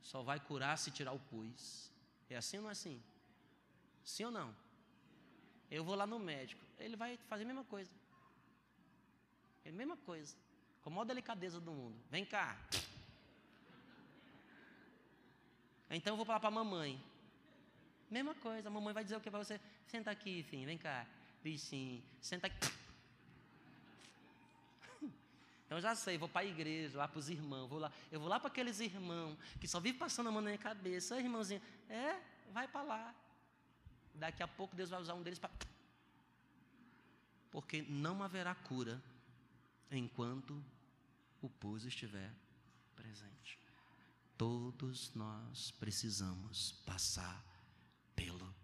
Só 0.03 0.23
vai 0.23 0.41
curar 0.41 0.79
se 0.79 0.91
tirar 0.91 1.13
o 1.13 1.19
pus. 1.19 1.91
É 2.29 2.37
assim 2.37 2.57
ou 2.59 2.63
não 2.63 2.69
é 2.71 2.73
assim? 2.73 3.03
Sim 4.05 4.25
ou 4.25 4.31
não? 4.31 4.55
Eu 5.71 5.85
vou 5.85 5.95
lá 5.95 6.07
no 6.07 6.19
médico. 6.19 6.65
Ele 6.79 6.97
vai 6.97 7.17
fazer 7.29 7.45
a 7.45 7.47
mesma 7.47 7.65
coisa. 7.65 7.91
É 9.65 9.71
a 9.71 9.73
mesma 9.73 9.97
coisa. 9.97 10.35
Com 10.83 10.91
a 10.91 10.93
maior 10.93 11.05
delicadeza 11.05 11.61
do 11.61 11.73
mundo. 11.73 11.97
Vem 12.11 12.25
cá. 12.25 12.57
Então 15.91 16.13
eu 16.13 16.17
vou 16.17 16.25
falar 16.25 16.41
para 16.41 16.49
a 16.49 16.53
mamãe. 16.53 17.03
Mesma 18.09 18.35
coisa, 18.35 18.69
a 18.69 18.71
mamãe 18.71 18.95
vai 18.95 19.05
dizer 19.05 19.17
o 19.17 19.21
que 19.21 19.31
para 19.31 19.43
você? 19.43 19.61
Senta 19.87 20.11
aqui, 20.11 20.43
filho, 20.45 20.67
vem 20.67 20.79
cá. 20.79 21.07
Bichinho, 21.43 22.03
senta 22.21 22.47
aqui. 22.47 22.59
Então 25.67 25.79
eu 25.79 25.83
já 25.83 25.95
sei, 25.95 26.19
vou 26.19 26.29
para 26.29 26.41
a 26.41 26.45
igreja, 26.45 26.99
lá 26.99 27.07
para 27.07 27.21
os 27.21 27.29
irmãos, 27.29 27.69
vou 27.69 27.79
lá, 27.79 27.93
eu 28.11 28.19
vou 28.19 28.29
lá 28.29 28.41
para 28.41 28.49
aqueles 28.49 28.81
irmãos 28.81 29.39
que 29.61 29.69
só 29.69 29.79
vivem 29.79 30.01
passando 30.01 30.29
a 30.29 30.33
mão 30.33 30.41
na 30.41 30.51
minha 30.51 30.59
cabeça. 30.59 31.15
Oi, 31.15 31.23
irmãozinho, 31.23 31.63
é, 31.89 32.21
vai 32.53 32.67
para 32.67 32.83
lá. 32.83 33.15
Daqui 34.13 34.43
a 34.43 34.49
pouco 34.49 34.75
Deus 34.75 34.91
vai 34.91 35.01
usar 35.01 35.15
um 35.15 35.23
deles 35.23 35.39
para. 35.39 35.53
Porque 37.53 37.83
não 37.83 38.21
haverá 38.21 38.53
cura 38.53 39.01
enquanto 39.93 40.61
o 41.41 41.49
pus 41.49 41.85
estiver 41.85 42.33
presente. 42.97 43.59
Todos 44.41 45.13
nós 45.15 45.71
precisamos 45.73 46.73
passar 46.87 47.45
pelo 48.17 48.57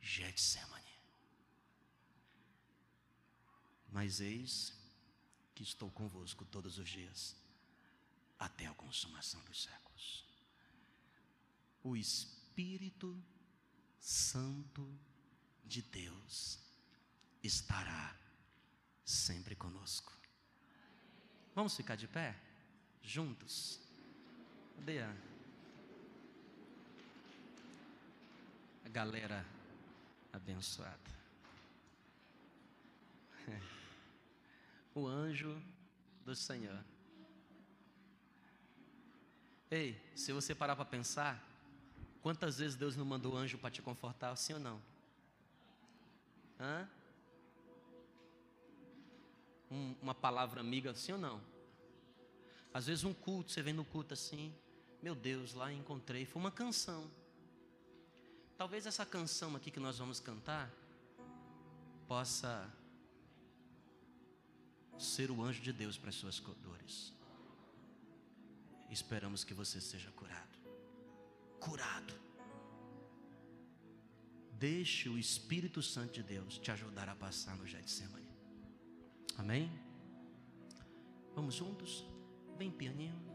Getsemane. 0.00 0.98
Mas 3.92 4.20
eis 4.20 4.76
que 5.54 5.62
estou 5.62 5.88
convosco 5.92 6.44
todos 6.44 6.78
os 6.78 6.88
dias, 6.88 7.36
até 8.40 8.66
a 8.66 8.74
consumação 8.74 9.40
dos 9.44 9.62
séculos. 9.62 10.24
O 11.84 11.96
Espírito 11.96 13.16
Santo 14.00 14.98
de 15.64 15.80
Deus 15.80 16.58
estará 17.40 18.18
sempre 19.04 19.54
conosco. 19.54 20.12
Vamos 21.54 21.76
ficar 21.76 21.94
de 21.94 22.08
pé? 22.08 22.36
Juntos. 23.00 23.89
Cadê 24.80 24.98
a, 25.02 25.14
galera 28.88 29.44
abençoada? 30.32 30.98
O 34.94 35.06
anjo 35.06 35.62
do 36.24 36.34
Senhor. 36.34 36.82
Ei, 39.70 40.00
se 40.16 40.32
você 40.32 40.54
parar 40.54 40.74
para 40.74 40.84
pensar, 40.84 41.40
quantas 42.22 42.58
vezes 42.58 42.74
Deus 42.74 42.96
não 42.96 43.04
mandou 43.04 43.36
anjo 43.36 43.58
para 43.58 43.70
te 43.70 43.82
confortar, 43.82 44.34
sim 44.34 44.54
ou 44.54 44.60
não? 44.60 44.82
Hã? 46.58 46.88
um, 49.70 49.94
uma 50.02 50.14
palavra 50.14 50.60
amiga, 50.60 50.94
sim 50.94 51.12
ou 51.12 51.18
não? 51.18 51.40
Às 52.72 52.86
vezes 52.86 53.04
um 53.04 53.12
culto, 53.12 53.52
você 53.52 53.62
vem 53.62 53.74
no 53.74 53.84
culto 53.84 54.14
assim, 54.14 54.52
meu 55.02 55.14
Deus, 55.14 55.54
lá 55.54 55.72
encontrei, 55.72 56.24
foi 56.24 56.40
uma 56.40 56.50
canção. 56.50 57.10
Talvez 58.56 58.84
essa 58.84 59.06
canção 59.06 59.56
aqui 59.56 59.70
que 59.70 59.80
nós 59.80 59.98
vamos 59.98 60.20
cantar 60.20 60.70
possa 62.06 62.70
ser 64.98 65.30
o 65.30 65.42
anjo 65.42 65.62
de 65.62 65.72
Deus 65.72 65.96
para 65.96 66.10
as 66.10 66.16
suas 66.16 66.38
dores. 66.38 67.14
Esperamos 68.90 69.44
que 69.44 69.54
você 69.54 69.80
seja 69.80 70.10
curado. 70.10 70.58
Curado. 71.58 72.12
Deixe 74.52 75.08
o 75.08 75.16
Espírito 75.16 75.82
Santo 75.82 76.12
de 76.12 76.22
Deus 76.22 76.58
te 76.58 76.70
ajudar 76.70 77.08
a 77.08 77.14
passar 77.14 77.56
no 77.56 77.66
Getsemane. 77.66 78.28
Amém? 79.38 79.70
Vamos 81.34 81.54
juntos? 81.54 82.04
Bem 82.58 82.70
pianinho. 82.70 83.29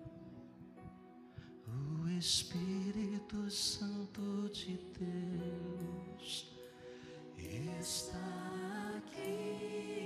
O 1.67 2.07
Espírito 2.09 3.49
Santo 3.49 4.49
de 4.51 4.77
Deus 4.99 6.53
está 7.37 8.93
aqui. 8.97 10.04